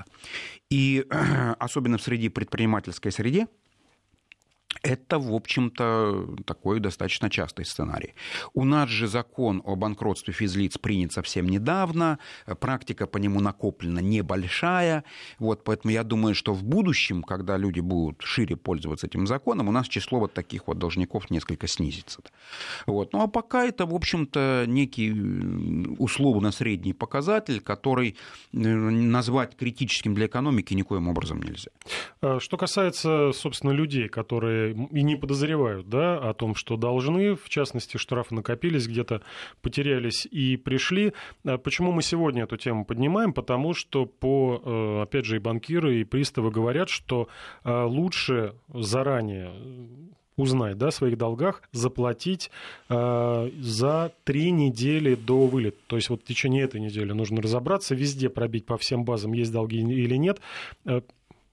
И 0.70 1.06
особенно 1.58 1.98
в 1.98 2.02
среде 2.02 2.30
предпринимательской 2.30 3.14
среде, 3.14 3.48
это, 4.86 5.18
в 5.18 5.34
общем-то, 5.34 6.36
такой 6.46 6.80
достаточно 6.80 7.30
частый 7.30 7.66
сценарий. 7.66 8.14
У 8.54 8.64
нас 8.64 8.90
же 8.90 9.08
закон 9.08 9.62
о 9.66 9.76
банкротстве 9.76 10.32
физлиц 10.34 10.78
принят 10.78 11.12
совсем 11.12 11.50
недавно, 11.50 12.20
практика 12.60 13.08
по 13.08 13.18
нему 13.18 13.40
накоплена 13.40 14.00
небольшая, 14.00 15.04
вот, 15.40 15.64
поэтому 15.64 15.92
я 15.92 16.04
думаю, 16.04 16.36
что 16.36 16.54
в 16.54 16.64
будущем, 16.64 17.24
когда 17.24 17.58
люди 17.58 17.80
будут 17.80 18.22
шире 18.22 18.56
пользоваться 18.56 19.08
этим 19.08 19.26
законом, 19.26 19.70
у 19.70 19.72
нас 19.72 19.88
число 19.88 20.20
вот 20.20 20.34
таких 20.34 20.68
вот 20.68 20.78
должников 20.78 21.32
несколько 21.32 21.68
снизится. 21.68 22.22
Вот. 22.86 23.14
Ну 23.14 23.22
а 23.22 23.28
пока 23.28 23.66
это, 23.66 23.86
в 23.88 23.96
общем-то, 23.96 24.66
некий 24.68 25.12
условно-средний 25.98 26.94
показатель, 26.94 27.60
который 27.60 28.16
э, 28.54 28.58
назвать 28.58 29.56
критическим 29.56 30.14
для 30.14 30.28
экономики 30.28 30.76
никоим 30.76 31.08
образом 31.08 31.42
нельзя. 31.42 31.72
А 32.22 32.40
что 32.40 32.58
касается, 32.58 33.32
собственно, 33.34 33.72
людей, 33.72 34.10
которые 34.10 34.75
и 34.92 35.04
не 35.04 35.16
подозревают 35.16 35.90
да, 35.90 36.18
о 36.18 36.34
том, 36.34 36.56
что 36.56 36.78
должны, 36.78 37.36
в 37.36 37.50
частности, 37.50 37.98
штрафы 37.98 38.36
накопились, 38.36 38.88
где-то 38.88 39.22
потерялись 39.62 40.28
и 40.30 40.58
пришли. 40.58 41.14
А 41.46 41.58
почему 41.58 41.92
мы 41.92 42.02
сегодня 42.02 42.44
эту 42.44 42.58
тему 42.58 42.86
поднимаем? 42.86 43.34
Потому 43.34 43.74
что, 43.74 44.06
по, 44.06 44.62
э, 44.64 45.02
опять 45.04 45.26
же, 45.26 45.38
и 45.38 45.40
банкиры, 45.40 46.02
и 46.02 46.04
приставы 46.04 46.52
говорят, 46.52 46.90
что 46.90 47.28
э, 47.64 47.84
лучше 47.84 48.56
заранее 48.74 49.52
узнать 50.38 50.78
да, 50.78 50.88
о 50.88 50.92
своих 50.92 51.18
долгах, 51.18 51.62
заплатить 51.72 52.52
э, 52.90 53.50
за 53.60 54.12
три 54.24 54.52
недели 54.52 55.16
до 55.16 55.48
вылета. 55.48 55.78
То 55.88 55.96
есть 55.96 56.10
вот 56.10 56.22
в 56.22 56.26
течение 56.26 56.64
этой 56.64 56.82
недели 56.82 57.14
нужно 57.14 57.42
разобраться, 57.42 57.96
везде 57.96 58.30
пробить 58.30 58.66
по 58.66 58.78
всем 58.78 59.06
базам, 59.06 59.34
есть 59.34 59.52
долги 59.52 59.80
или 59.80 60.16
нет 60.16 60.42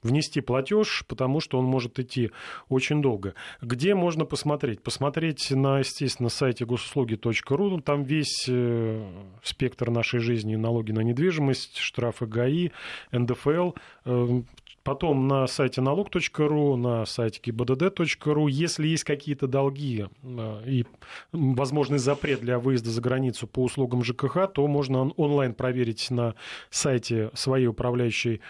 внести 0.03 0.41
платеж, 0.41 1.03
потому 1.07 1.39
что 1.39 1.57
он 1.57 1.65
может 1.65 1.99
идти 1.99 2.31
очень 2.69 3.01
долго. 3.01 3.33
Где 3.61 3.95
можно 3.95 4.25
посмотреть? 4.25 4.81
Посмотреть 4.81 5.51
на, 5.51 5.79
естественно, 5.79 6.29
сайте 6.29 6.65
госуслуги.ру. 6.65 7.81
Там 7.81 8.03
весь 8.03 8.45
э, 8.47 9.03
спектр 9.41 9.89
нашей 9.89 10.19
жизни, 10.19 10.55
налоги 10.55 10.91
на 10.91 11.01
недвижимость, 11.01 11.77
штрафы 11.77 12.25
ГАИ, 12.25 12.71
НДФЛ. 13.11 13.71
Э, 14.05 14.41
Потом 14.83 15.27
на 15.27 15.47
сайте 15.47 15.79
налог.ру, 15.81 16.75
на 16.75 17.05
сайте 17.05 17.39
gibdd.ru, 17.41 18.49
если 18.49 18.87
есть 18.87 19.05
какие-то 19.05 19.47
долги 19.47 20.07
э, 20.21 20.61
и 20.65 20.85
возможный 21.31 21.99
запрет 21.99 22.41
для 22.41 22.59
выезда 22.59 22.89
за 22.89 23.01
границу 23.01 23.47
по 23.47 23.63
услугам 23.63 24.03
ЖКХ, 24.03 24.51
то 24.53 24.67
можно 24.67 25.09
онлайн 25.15 25.53
проверить 25.53 26.11
на 26.11 26.35
сайте 26.69 27.31
своей 27.33 27.67
управляющей 27.67 28.41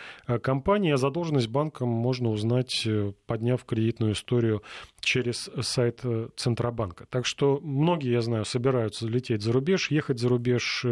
компании, 0.41 0.91
а 0.91 0.97
задолженность 0.97 1.49
банкам 1.49 1.89
можно 1.89 2.29
узнать, 2.29 2.83
э, 2.87 3.13
подняв 3.27 3.63
кредитную 3.63 4.13
историю 4.13 4.63
через 5.01 5.51
сайт 5.61 5.99
э, 6.03 6.29
Центробанка. 6.35 7.05
Так 7.09 7.27
что 7.27 7.59
многие, 7.61 8.11
я 8.11 8.21
знаю, 8.21 8.45
собираются 8.45 9.07
лететь 9.07 9.43
за 9.43 9.51
рубеж, 9.51 9.91
ехать 9.91 10.19
за 10.19 10.29
рубеж. 10.29 10.85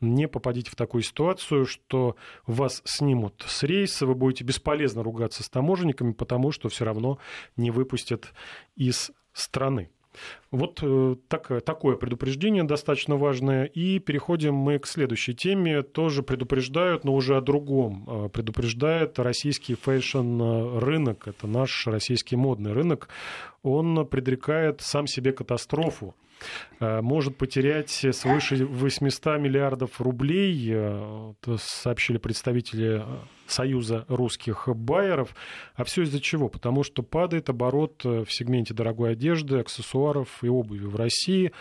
Не 0.00 0.28
попадите 0.28 0.70
в 0.70 0.76
такую 0.76 1.02
ситуацию, 1.02 1.66
что 1.66 2.16
вас 2.46 2.82
снимут 2.84 3.44
с 3.46 3.62
рейса, 3.62 4.06
вы 4.06 4.14
будете 4.14 4.44
бесполезно 4.44 5.02
ругаться 5.02 5.42
с 5.42 5.48
таможенниками, 5.48 6.12
потому 6.12 6.50
что 6.52 6.68
все 6.68 6.84
равно 6.84 7.18
не 7.56 7.70
выпустят 7.70 8.32
из 8.76 9.12
страны. 9.32 9.90
Вот 10.54 10.78
э, 10.82 11.16
так, 11.26 11.64
такое 11.64 11.96
предупреждение 11.96 12.62
достаточно 12.62 13.16
важное. 13.16 13.64
И 13.64 13.98
переходим 13.98 14.54
мы 14.54 14.78
к 14.78 14.86
следующей 14.86 15.34
теме. 15.34 15.82
Тоже 15.82 16.22
предупреждают, 16.22 17.04
но 17.04 17.12
уже 17.12 17.36
о 17.36 17.40
другом. 17.40 18.04
Э, 18.06 18.28
предупреждает 18.28 19.18
российский 19.18 19.74
fashion-рынок. 19.74 21.26
Это 21.26 21.48
наш 21.48 21.88
российский 21.88 22.36
модный 22.36 22.72
рынок. 22.72 23.08
Он 23.64 24.06
предрекает 24.06 24.80
сам 24.80 25.08
себе 25.08 25.32
катастрофу 25.32 26.14
Э, 26.80 27.00
может 27.00 27.36
потерять 27.36 27.90
свыше 28.12 28.66
800 28.66 29.38
миллиардов 29.38 30.00
рублей, 30.00 30.70
э, 30.72 31.32
сообщили 31.58 32.18
представители 32.18 33.02
э, 33.02 33.18
Союза 33.46 34.04
русских 34.08 34.68
байеров. 34.68 35.34
А 35.74 35.84
все 35.84 36.02
из-за 36.02 36.20
чего? 36.20 36.48
Потому 36.48 36.82
что 36.82 37.02
падает 37.02 37.50
оборот 37.50 38.02
в 38.02 38.26
сегменте 38.30 38.72
дорогой 38.72 39.12
одежды, 39.12 39.58
аксессуаров 39.58 40.42
и 40.44 40.48
обуви 40.48 40.84
в 40.86 40.96
России 40.96 41.52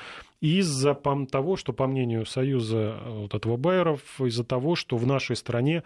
из-за 0.42 0.94
того, 0.94 1.56
что, 1.56 1.72
по 1.72 1.88
мнению 1.88 2.26
Союза 2.26 2.98
вот 3.06 3.34
этого 3.34 3.56
байеров, 3.56 4.02
из-за 4.20 4.44
того, 4.44 4.76
что 4.76 4.98
в 4.98 5.08
нашей 5.08 5.36
стране 5.36 5.84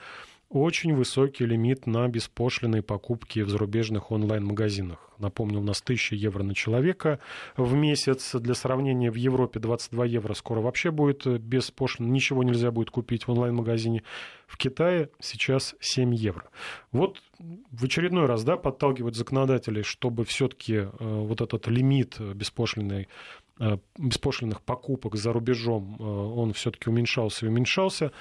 очень 0.50 0.96
высокий 0.96 1.46
лимит 1.46 1.88
на 1.88 2.08
беспошлиные 2.08 2.82
покупки 2.82 3.40
в 3.42 3.50
зарубежных 3.50 4.12
онлайн-магазинах. 4.12 5.12
Напомню, 5.18 5.60
у 5.60 5.64
нас 5.64 5.82
1000 5.82 6.16
евро 6.16 6.44
на 6.44 6.54
человека 6.54 7.20
в 7.58 7.74
месяц. 7.74 8.36
Для 8.36 8.54
сравнения, 8.54 9.12
в 9.12 9.16
Европе 9.16 9.60
22 9.60 10.06
евро 10.06 10.34
скоро 10.34 10.62
вообще 10.62 10.92
будет 10.92 11.26
без 11.42 11.72
пошлин. 11.72 12.14
Ничего 12.14 12.44
нельзя 12.44 12.72
будет 12.72 12.92
купить 12.92 13.28
в 13.28 13.32
онлайн-магазине. 13.32 14.04
В 14.46 14.58
Китае 14.58 15.10
сейчас 15.20 15.76
7 15.80 16.14
евро. 16.16 16.50
Вот 16.92 17.22
в 17.72 17.84
очередной 17.84 18.26
раз 18.26 18.44
да, 18.44 18.58
подталкивать 18.58 19.16
законодателей, 19.16 19.84
чтобы 19.84 20.24
все-таки 20.24 20.76
э, 20.76 20.90
вот 21.00 21.42
этот 21.42 21.68
лимит 21.68 22.20
беспошлиной 22.20 23.10
э, 23.60 23.78
беспошлинных 23.98 24.62
покупок 24.62 25.16
за 25.16 25.34
рубежом, 25.34 25.98
э, 26.00 26.04
он 26.04 26.54
все-таки 26.54 26.90
уменьшался 26.90 27.46
и 27.46 27.50
уменьшался. 27.50 28.12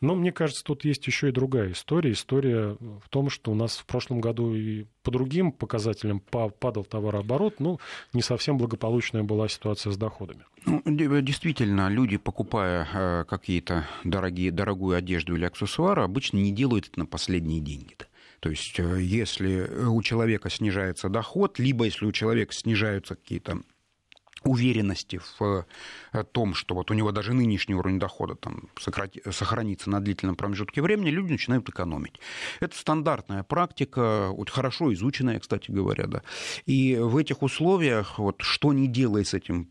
Но 0.00 0.14
мне 0.14 0.32
кажется, 0.32 0.62
тут 0.64 0.84
есть 0.84 1.06
еще 1.06 1.28
и 1.28 1.32
другая 1.32 1.72
история. 1.72 2.12
История 2.12 2.76
в 2.80 3.08
том, 3.08 3.30
что 3.30 3.50
у 3.50 3.54
нас 3.54 3.78
в 3.78 3.86
прошлом 3.86 4.20
году 4.20 4.54
и 4.54 4.86
по 5.02 5.10
другим 5.10 5.52
показателям 5.52 6.20
падал 6.20 6.84
товарооборот, 6.84 7.60
ну, 7.60 7.78
не 8.12 8.22
совсем 8.22 8.58
благополучная 8.58 9.22
была 9.22 9.48
ситуация 9.48 9.92
с 9.92 9.96
доходами. 9.96 10.44
Ну, 10.64 10.82
действительно, 10.84 11.88
люди, 11.88 12.16
покупая 12.16 12.88
э, 12.92 13.24
какие-то 13.28 13.86
дорогие, 14.04 14.50
дорогую 14.50 14.96
одежду 14.96 15.36
или 15.36 15.44
аксессуары, 15.44 16.02
обычно 16.02 16.38
не 16.38 16.52
делают 16.52 16.88
это 16.88 17.00
на 17.00 17.06
последние 17.06 17.60
деньги. 17.60 17.94
-то. 17.94 18.06
То 18.40 18.50
есть, 18.50 18.78
э, 18.78 19.00
если 19.00 19.86
у 19.86 20.02
человека 20.02 20.50
снижается 20.50 21.08
доход, 21.08 21.58
либо 21.58 21.84
если 21.84 22.04
у 22.04 22.12
человека 22.12 22.52
снижаются 22.52 23.14
какие-то 23.14 23.60
уверенности 24.46 25.20
в 25.38 25.66
э, 26.12 26.24
том, 26.24 26.54
что 26.54 26.74
вот 26.74 26.90
у 26.90 26.94
него 26.94 27.12
даже 27.12 27.32
нынешний 27.32 27.74
уровень 27.74 27.98
дохода 27.98 28.34
там 28.34 28.68
сохранится 28.78 29.90
на 29.90 30.00
длительном 30.00 30.36
промежутке 30.36 30.82
времени, 30.82 31.10
люди 31.10 31.32
начинают 31.32 31.68
экономить. 31.68 32.20
Это 32.60 32.76
стандартная 32.76 33.42
практика, 33.42 34.28
вот 34.30 34.50
хорошо 34.50 34.92
изученная, 34.94 35.40
кстати 35.40 35.70
говоря, 35.70 36.06
да. 36.06 36.22
И 36.66 36.96
в 36.96 37.16
этих 37.16 37.42
условиях, 37.42 38.18
вот 38.18 38.42
что 38.42 38.72
не 38.72 38.86
делай 38.86 39.24
с 39.24 39.34
этим 39.34 39.68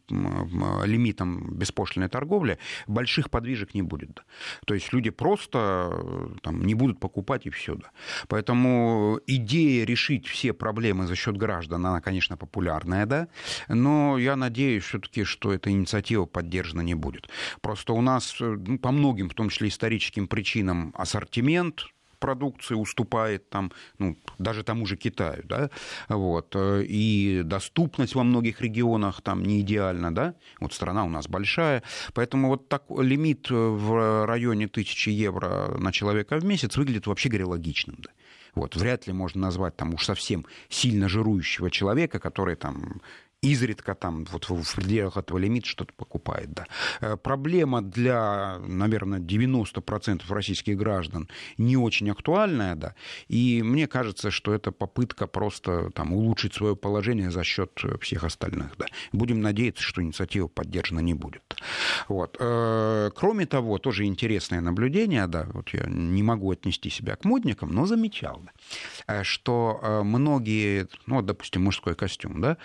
лимитом 0.86 1.54
беспошлиной 1.56 2.10
торговли, 2.10 2.58
больших 2.88 3.30
подвижек 3.30 3.74
не 3.74 3.82
будет. 3.82 4.14
Да. 4.16 4.24
То 4.66 4.74
есть 4.74 4.94
люди 4.94 5.10
просто 5.10 5.92
э, 5.92 6.28
там, 6.42 6.66
не 6.66 6.76
будут 6.76 7.00
покупать 7.00 7.46
и 7.46 7.50
все. 7.50 7.76
Да. 7.76 7.92
Поэтому 8.28 9.20
идея 9.28 9.86
решить 9.86 10.28
все 10.28 10.54
проблемы 10.54 11.08
за 11.08 11.16
счет 11.16 11.38
граждан, 11.38 11.86
она, 11.86 12.02
конечно, 12.02 12.38
популярная, 12.38 13.06
да, 13.06 13.28
но 13.68 14.18
я 14.18 14.36
надеюсь, 14.36 14.65
надеюсь 14.66 14.84
все-таки, 14.84 15.24
что 15.24 15.54
эта 15.54 15.70
инициатива 15.70 16.26
поддержана 16.26 16.82
не 16.82 16.96
будет. 16.96 17.30
Просто 17.62 17.94
у 17.94 18.02
нас 18.02 18.36
э, 18.42 18.58
ну, 18.68 18.80
по 18.80 18.92
многим, 18.92 19.30
в 19.30 19.34
том 19.34 19.50
числе 19.50 19.68
историческим 19.68 20.28
причинам, 20.28 20.94
ассортимент 20.98 21.86
продукции 22.20 22.74
уступает 22.74 23.50
там, 23.50 23.72
ну, 24.00 24.18
даже 24.40 24.64
тому 24.64 24.88
же 24.88 24.96
Китаю, 24.96 25.44
да, 25.44 25.70
вот, 26.10 26.56
э, 26.56 26.84
и 26.88 27.42
доступность 27.44 28.16
во 28.16 28.24
многих 28.24 28.62
регионах 28.62 29.22
там 29.22 29.44
не 29.44 29.62
идеальна, 29.62 30.16
да, 30.16 30.34
вот 30.60 30.74
страна 30.74 31.06
у 31.06 31.10
нас 31.10 31.28
большая, 31.28 31.84
поэтому 32.14 32.48
вот 32.48 32.68
так 32.68 32.86
лимит 32.90 33.48
в 33.50 34.26
районе 34.26 34.68
тысячи 34.68 35.10
евро 35.10 35.78
на 35.78 35.92
человека 35.92 36.40
в 36.40 36.46
месяц 36.46 36.78
выглядит, 36.78 37.06
вообще 37.06 37.30
говоря, 37.30 37.48
логичным, 37.48 37.98
да. 38.00 38.10
Вот, 38.56 38.76
вряд 38.78 39.06
ли 39.06 39.14
можно 39.14 39.42
назвать 39.42 39.76
там 39.76 39.94
уж 39.94 40.06
совсем 40.06 40.46
сильно 40.70 41.10
жирующего 41.10 41.70
человека, 41.70 42.20
который 42.20 42.56
там 42.56 43.02
изредка 43.42 43.96
там 43.96 44.26
вот 44.32 44.50
в 44.50 44.76
пределах 44.76 45.18
этого 45.18 45.38
лимита 45.38 45.68
что-то 45.68 45.94
покупает. 45.94 46.54
Да. 46.54 46.66
Э, 47.02 47.18
проблема 47.18 47.82
для, 47.82 48.58
наверное, 48.68 49.20
90% 49.20 50.22
российских 50.30 50.78
граждан 50.78 51.30
не 51.58 51.78
очень 51.78 52.10
актуальная, 52.10 52.76
да, 52.76 52.96
и 53.28 53.62
мне 53.64 53.88
кажется, 53.88 54.32
что 54.32 54.54
это 54.54 54.72
попытка 54.72 55.28
просто 55.28 55.92
там, 55.92 56.14
улучшить 56.14 56.54
свое 56.54 56.76
положение 56.76 57.32
за 57.32 57.44
счет 57.44 57.80
всех 58.02 58.24
остальных. 58.24 58.76
Да. 58.78 58.86
Будем 59.12 59.42
надеяться, 59.42 59.84
что 59.84 60.02
инициатива 60.02 60.48
поддержана 60.48 61.00
не 61.00 61.14
будет. 61.14 61.44
Вот. 62.08 62.38
Э, 62.40 63.12
кроме 63.16 63.46
того, 63.46 63.78
тоже 63.78 64.06
интересное 64.06 64.62
наблюдение, 64.62 65.28
да, 65.28 65.48
вот 65.54 65.70
я 65.70 65.86
не 65.88 66.24
могу 66.24 66.52
отнести 66.52 66.90
себя 66.90 67.16
к 67.16 67.26
модникам, 67.26 67.72
но 67.74 67.86
замечал, 67.86 68.42
да, 68.44 68.52
э, 69.08 69.24
что 69.24 70.02
многие, 70.04 70.88
ну, 71.06 71.22
допустим, 71.22 71.64
мужской 71.64 71.96
костюм, 71.96 72.42
да, 72.42 72.58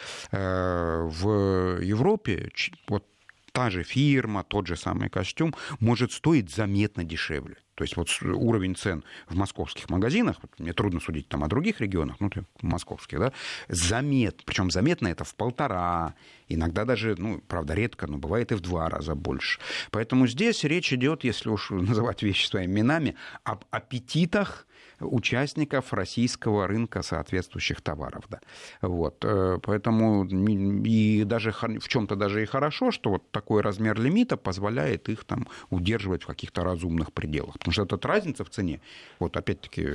в 1.05 1.81
Европе 1.83 2.51
вот 2.89 3.07
та 3.53 3.71
же 3.71 3.83
фирма, 3.83 4.45
тот 4.45 4.67
же 4.67 4.77
самый 4.77 5.09
костюм 5.09 5.55
может 5.81 6.13
стоить 6.13 6.51
заметно 6.51 7.05
дешевле. 7.05 7.57
То 7.75 7.85
есть 7.85 7.97
вот 7.97 8.11
уровень 8.23 8.77
цен 8.77 9.05
в 9.27 9.37
московских 9.37 9.89
магазинах, 9.89 10.37
вот 10.43 10.51
мне 10.59 10.75
трудно 10.75 11.01
судить 11.01 11.29
там 11.29 11.43
о 11.45 11.49
других 11.49 11.81
регионах, 11.81 12.17
ну, 12.21 12.31
московских, 12.61 13.19
да, 13.19 13.33
замет, 13.69 14.43
причем 14.45 14.71
заметно 14.71 15.09
это 15.09 15.25
в 15.25 15.35
полтора, 15.35 16.15
иногда 16.49 16.85
даже, 16.85 17.15
ну, 17.17 17.41
правда, 17.49 17.73
редко, 17.73 18.07
но 18.07 18.19
бывает 18.19 18.53
и 18.53 18.55
в 18.55 18.61
два 18.61 18.91
раза 18.91 19.15
больше. 19.15 19.61
Поэтому 19.93 20.27
здесь 20.27 20.63
речь 20.65 20.93
идет, 20.93 21.25
если 21.25 21.49
уж 21.49 21.71
называть 21.71 22.23
вещи 22.23 22.47
своими 22.47 22.71
именами, 22.71 23.17
об 23.45 23.65
аппетитах 23.71 24.67
участников 25.01 25.93
российского 25.93 26.67
рынка 26.67 27.03
соответствующих 27.03 27.81
товаров. 27.81 28.25
Да. 28.29 28.41
Вот. 28.83 29.25
Э, 29.25 29.59
поэтому 29.63 30.25
и 30.27 31.25
даже 31.25 31.53
в 31.53 31.89
чем-то 31.89 32.17
даже 32.17 32.43
и 32.43 32.47
хорошо, 32.47 32.91
что 32.91 33.11
вот 33.11 33.31
такой 33.31 33.63
размер 33.63 34.01
лимита 34.01 34.37
позволяет 34.37 35.09
их 35.09 35.25
там 35.25 35.49
удерживать 35.71 36.23
в 36.23 36.27
каких-то 36.27 36.65
разумных 36.65 37.13
пределах. 37.13 37.55
Потому 37.55 37.73
что 37.73 37.83
эта 37.83 38.09
разница 38.09 38.45
в 38.45 38.51
цене, 38.51 38.81
вот 39.19 39.37
опять-таки 39.37 39.87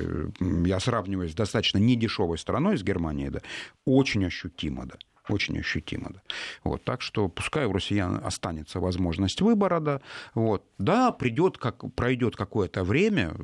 я 0.65 0.79
сравниваю 0.79 1.29
с 1.29 1.33
достаточно 1.33 1.77
недешевой 1.77 2.37
страной, 2.37 2.77
с 2.77 2.83
Германией, 2.83 3.29
да, 3.29 3.39
очень 3.85 4.25
ощутимо. 4.25 4.85
Да 4.85 4.95
очень 5.29 5.57
ощутимо. 5.59 6.11
Да. 6.13 6.21
Вот, 6.63 6.83
так 6.83 7.01
что 7.01 7.27
пускай 7.27 7.65
у 7.65 7.73
россиян 7.73 8.21
останется 8.23 8.79
возможность 8.79 9.41
выбора. 9.41 9.79
Да, 9.79 10.01
вот. 10.33 10.63
да 10.77 11.11
придет, 11.11 11.57
как, 11.57 11.93
пройдет 11.95 12.35
какое-то 12.35 12.83
время, 12.83 13.35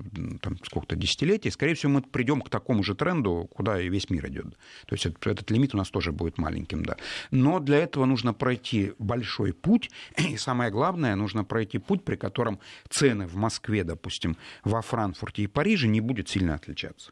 там, 0.41 0.57
сколько-то 0.63 0.95
десятилетий, 0.95 1.51
скорее 1.51 1.75
всего, 1.75 1.93
мы 1.93 2.01
придем 2.01 2.41
к 2.41 2.49
такому 2.49 2.83
же 2.83 2.95
тренду, 2.95 3.49
куда 3.53 3.81
и 3.81 3.89
весь 3.89 4.09
мир 4.09 4.27
идет. 4.27 4.57
То 4.85 4.93
есть 4.93 5.05
этот, 5.05 5.25
этот 5.27 5.51
лимит 5.51 5.73
у 5.73 5.77
нас 5.77 5.89
тоже 5.89 6.11
будет 6.11 6.37
маленьким. 6.37 6.83
Да. 6.83 6.97
Но 7.31 7.59
для 7.59 7.77
этого 7.79 8.05
нужно 8.05 8.33
пройти 8.33 8.93
большой 8.99 9.53
путь, 9.53 9.89
и 10.17 10.37
самое 10.37 10.71
главное, 10.71 11.15
нужно 11.15 11.43
пройти 11.43 11.77
путь, 11.77 12.03
при 12.03 12.15
котором 12.15 12.59
цены 12.89 13.27
в 13.27 13.35
Москве, 13.35 13.83
допустим, 13.83 14.37
во 14.63 14.81
Франкфурте 14.81 15.43
и 15.43 15.47
Париже 15.47 15.87
не 15.87 16.01
будут 16.01 16.29
сильно 16.29 16.55
отличаться. 16.55 17.11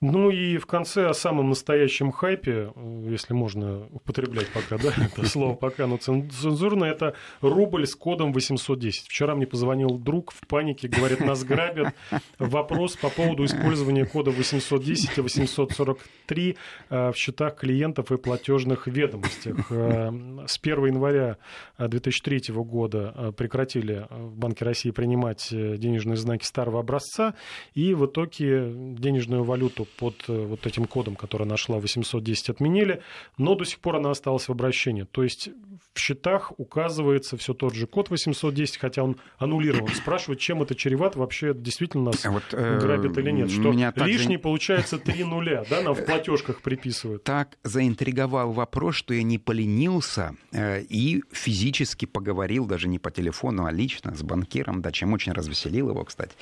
Ну 0.00 0.30
и 0.30 0.58
в 0.58 0.66
конце 0.66 1.08
о 1.08 1.14
самом 1.14 1.48
настоящем 1.48 2.12
хайпе, 2.12 2.70
э, 2.72 3.06
если 3.10 3.34
можно 3.34 3.88
употреблять 3.90 4.46
пока, 4.52 4.78
да, 4.78 4.94
это 5.04 5.26
слово 5.26 5.54
пока, 5.54 5.88
но 5.88 5.96
цензурно, 5.96 6.84
это 6.84 7.14
рубль 7.40 7.84
с 7.84 7.96
кодом 7.96 8.32
810. 8.32 9.08
Вчера 9.08 9.34
мне 9.34 9.44
позвонил 9.44 9.98
друг 9.98 10.30
в 10.30 10.46
панике, 10.46 10.86
говорит, 10.86 11.18
нас 11.18 11.42
грабят. 11.42 11.96
Вопрос 12.38 12.94
по 12.94 13.08
поводу 13.08 13.44
использования 13.44 14.06
кода 14.06 14.30
810 14.30 15.18
и 15.18 15.20
843 15.20 16.56
э, 16.90 17.10
в 17.10 17.16
счетах 17.16 17.56
клиентов 17.56 18.12
и 18.12 18.18
платежных 18.18 18.86
ведомостях. 18.86 19.66
Э, 19.70 20.12
с 20.46 20.60
1 20.62 20.86
января 20.86 21.38
2003 21.78 22.54
года 22.54 23.34
прекратили 23.36 24.06
в 24.10 24.36
Банке 24.36 24.64
России 24.64 24.92
принимать 24.92 25.48
денежные 25.50 26.16
знаки 26.16 26.44
старого 26.44 26.78
образца, 26.78 27.34
и 27.74 27.94
в 27.94 28.06
итоге 28.06 28.72
денежную 28.96 29.42
валюту 29.42 29.87
под 29.96 30.24
э, 30.28 30.32
вот 30.32 30.66
этим 30.66 30.84
кодом, 30.84 31.16
который 31.16 31.46
нашла 31.46 31.78
810, 31.78 32.50
отменили, 32.50 33.02
но 33.36 33.54
до 33.54 33.64
сих 33.64 33.78
пор 33.80 33.96
она 33.96 34.10
осталась 34.10 34.48
в 34.48 34.52
обращении. 34.52 35.04
То 35.04 35.22
есть 35.22 35.50
в 35.94 35.98
счетах 35.98 36.52
указывается 36.58 37.36
все 37.36 37.54
тот 37.54 37.74
же 37.74 37.86
код 37.86 38.10
810, 38.10 38.78
хотя 38.78 39.02
он 39.02 39.16
аннулирован. 39.38 39.88
Спрашивают, 39.94 40.40
чем 40.40 40.62
это 40.62 40.74
чревато, 40.74 41.18
вообще 41.18 41.54
действительно 41.54 42.04
нас 42.04 42.24
вот, 42.24 42.44
э, 42.52 42.78
грабят 42.78 43.16
или 43.18 43.30
нет. 43.30 43.50
Что 43.50 43.72
лишний, 44.04 44.36
за... 44.36 44.42
получается, 44.42 44.98
три 45.04 45.24
нуля, 45.24 45.64
да, 45.68 45.82
нам 45.82 45.94
в 45.94 46.04
платежках 46.04 46.62
приписывают. 46.62 47.24
Так 47.24 47.58
заинтриговал 47.64 48.52
вопрос, 48.52 48.94
что 48.94 49.14
я 49.14 49.22
не 49.22 49.38
поленился 49.38 50.36
э, 50.52 50.82
и 50.82 51.22
физически 51.32 52.04
поговорил, 52.06 52.66
даже 52.66 52.88
не 52.88 52.98
по 52.98 53.10
телефону, 53.10 53.66
а 53.66 53.72
лично 53.72 54.14
с 54.14 54.22
банкиром, 54.22 54.82
да, 54.82 54.92
чем 54.92 55.12
очень 55.12 55.32
развеселил 55.32 55.90
его, 55.90 56.04
кстати. 56.04 56.32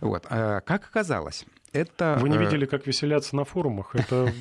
Вот. 0.00 0.26
Э, 0.30 0.60
как 0.64 0.84
оказалось, 0.84 1.44
это... 1.72 2.18
Вы 2.20 2.28
не 2.28 2.36
э, 2.36 2.40
видели, 2.40 2.66
как 2.66 2.86
веселятся 2.86 3.36
на 3.36 3.44
форумах? 3.44 3.94
Это 3.94 4.32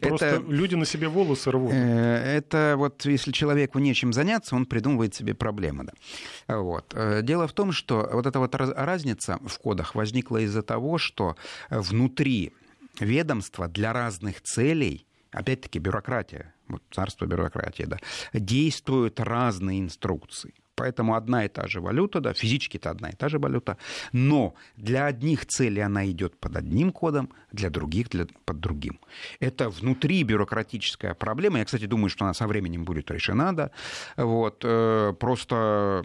просто 0.00 0.42
люди 0.48 0.74
на 0.74 0.84
себе 0.84 1.08
волосы 1.08 1.50
рвут. 1.50 1.72
Э, 1.72 2.36
это 2.38 2.74
вот 2.76 3.04
если 3.04 3.32
человеку 3.32 3.78
нечем 3.78 4.12
заняться, 4.12 4.54
он 4.54 4.66
придумывает 4.66 5.14
себе 5.14 5.34
проблемы. 5.34 5.84
Да. 5.84 6.58
Вот. 6.58 6.92
Э, 6.94 7.22
дело 7.22 7.48
в 7.48 7.52
том, 7.52 7.72
что 7.72 8.08
вот 8.12 8.26
эта 8.26 8.38
вот 8.38 8.54
разница 8.54 9.38
в 9.44 9.58
кодах 9.58 9.94
возникла 9.94 10.38
из-за 10.38 10.62
того, 10.62 10.98
что 10.98 11.36
внутри 11.70 12.52
ведомства 13.00 13.68
для 13.68 13.92
разных 13.92 14.40
целей 14.42 15.06
опять-таки 15.30 15.78
бюрократия, 15.78 16.54
вот 16.68 16.82
царство 16.90 17.26
бюрократии, 17.26 17.84
да, 17.84 17.98
действуют 18.32 19.20
разные 19.20 19.80
инструкции. 19.80 20.54
Поэтому 20.78 21.16
одна 21.16 21.44
и 21.44 21.48
та 21.48 21.66
же 21.66 21.80
валюта, 21.80 22.20
да, 22.20 22.32
физически 22.32 22.78
это 22.78 22.90
одна 22.90 23.10
и 23.10 23.16
та 23.16 23.28
же 23.28 23.38
валюта, 23.38 23.76
но 24.12 24.54
для 24.76 25.06
одних 25.06 25.44
целей 25.46 25.80
она 25.80 26.06
идет 26.06 26.38
под 26.38 26.56
одним 26.56 26.92
кодом, 26.92 27.30
для 27.52 27.68
других 27.68 28.08
для, 28.10 28.26
под 28.44 28.60
другим. 28.60 29.00
Это 29.40 29.70
внутри 29.70 30.22
бюрократическая 30.22 31.14
проблема. 31.14 31.58
Я, 31.58 31.64
кстати, 31.64 31.86
думаю, 31.86 32.10
что 32.10 32.24
она 32.24 32.34
со 32.34 32.46
временем 32.46 32.84
будет 32.84 33.10
решена, 33.10 33.52
да. 33.56 33.70
Вот, 34.16 34.62
э, 34.64 35.14
просто 35.18 36.04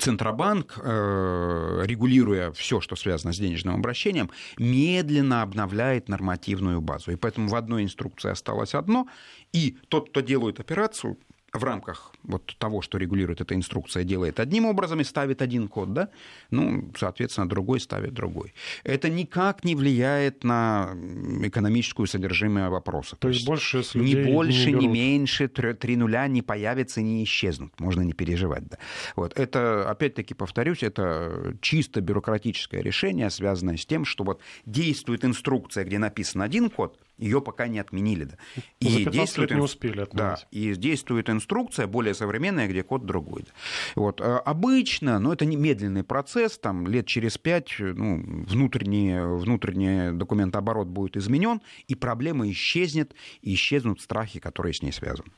Центробанк, 0.00 0.78
э, 0.82 1.82
регулируя 1.86 2.50
все, 2.50 2.80
что 2.80 2.96
связано 2.96 3.32
с 3.32 3.38
денежным 3.38 3.76
обращением, 3.76 4.30
медленно 4.58 5.42
обновляет 5.42 6.08
нормативную 6.08 6.80
базу. 6.80 7.12
И 7.12 7.16
поэтому 7.16 7.48
в 7.48 7.54
одной 7.54 7.84
инструкции 7.84 8.30
осталось 8.30 8.74
одно, 8.74 9.06
и 9.52 9.78
тот, 9.88 10.10
кто 10.10 10.20
делает 10.20 10.58
операцию, 10.58 11.16
в 11.58 11.64
рамках 11.64 12.12
вот 12.22 12.56
того, 12.58 12.82
что 12.82 12.98
регулирует 12.98 13.40
эта 13.40 13.54
инструкция, 13.54 14.04
делает 14.04 14.40
одним 14.40 14.66
образом 14.66 15.00
и 15.00 15.04
ставит 15.04 15.42
один 15.42 15.68
код, 15.68 15.92
да, 15.92 16.08
ну, 16.50 16.90
соответственно, 16.96 17.48
другой 17.48 17.80
ставит 17.80 18.14
другой. 18.14 18.54
Это 18.84 19.08
никак 19.08 19.64
не 19.64 19.74
влияет 19.74 20.44
на 20.44 20.94
экономическую 21.42 22.06
содержимое 22.06 22.70
вопроса. 22.70 23.16
То, 23.16 23.22
То 23.22 23.28
есть 23.28 23.46
больше 23.46 23.82
ни 23.94 24.14
больше, 24.24 24.72
не 24.72 24.86
ни 24.86 24.92
меньше, 24.92 25.48
три 25.48 25.96
нуля 25.96 26.26
не 26.28 26.42
появятся, 26.42 27.02
не 27.02 27.24
исчезнут. 27.24 27.78
Можно 27.80 28.02
не 28.02 28.12
переживать, 28.12 28.66
да. 28.66 28.78
Вот. 29.14 29.38
Это, 29.38 29.88
опять-таки, 29.90 30.34
повторюсь, 30.34 30.82
это 30.82 31.56
чисто 31.60 32.00
бюрократическое 32.00 32.82
решение, 32.82 33.30
связанное 33.30 33.76
с 33.76 33.86
тем, 33.86 34.04
что 34.04 34.24
вот 34.24 34.40
действует 34.64 35.24
инструкция, 35.24 35.84
где 35.84 35.98
написан 35.98 36.42
один 36.42 36.70
код, 36.70 36.98
ее 37.18 37.40
пока 37.40 37.68
не 37.68 37.78
отменили. 37.78 38.24
Да. 38.24 38.36
И 38.80 39.04
действует, 39.04 39.50
не 39.50 39.60
успели 39.60 40.00
отменить. 40.00 40.14
Да, 40.14 40.38
и 40.50 40.74
действует 40.74 41.30
инструкция 41.30 41.86
более 41.86 42.14
современная, 42.14 42.68
где 42.68 42.82
код 42.82 43.06
другой. 43.06 43.42
Да. 43.42 43.52
Вот. 43.96 44.20
А 44.20 44.38
обычно, 44.38 45.18
но 45.18 45.28
ну, 45.28 45.32
это 45.32 45.44
не 45.44 45.56
медленный 45.56 46.04
процесс, 46.04 46.58
там 46.58 46.86
лет 46.86 47.06
через 47.06 47.38
пять 47.38 47.76
ну, 47.78 48.44
внутренний, 48.46 49.18
внутренний 49.20 50.16
документооборот 50.16 50.88
будет 50.88 51.16
изменен, 51.16 51.60
и 51.88 51.94
проблема 51.94 52.50
исчезнет, 52.50 53.14
и 53.42 53.54
исчезнут 53.54 54.00
страхи, 54.00 54.40
которые 54.40 54.74
с 54.74 54.82
ней 54.82 54.92
связаны. 54.92 55.30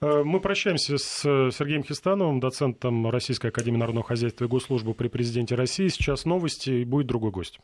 Э, 0.00 0.22
мы 0.24 0.40
прощаемся 0.40 0.98
с 0.98 1.20
Сергеем 1.22 1.84
Хистановым, 1.84 2.40
доцентом 2.40 3.08
Российской 3.10 3.48
Академии 3.48 3.78
Народного 3.78 4.06
Хозяйства 4.06 4.44
и 4.44 4.48
Госслужбы 4.48 4.94
при 4.94 5.08
Президенте 5.08 5.54
России. 5.54 5.88
Сейчас 5.88 6.24
новости, 6.24 6.70
и 6.70 6.84
будет 6.84 7.06
другой 7.06 7.30
гость. 7.30 7.52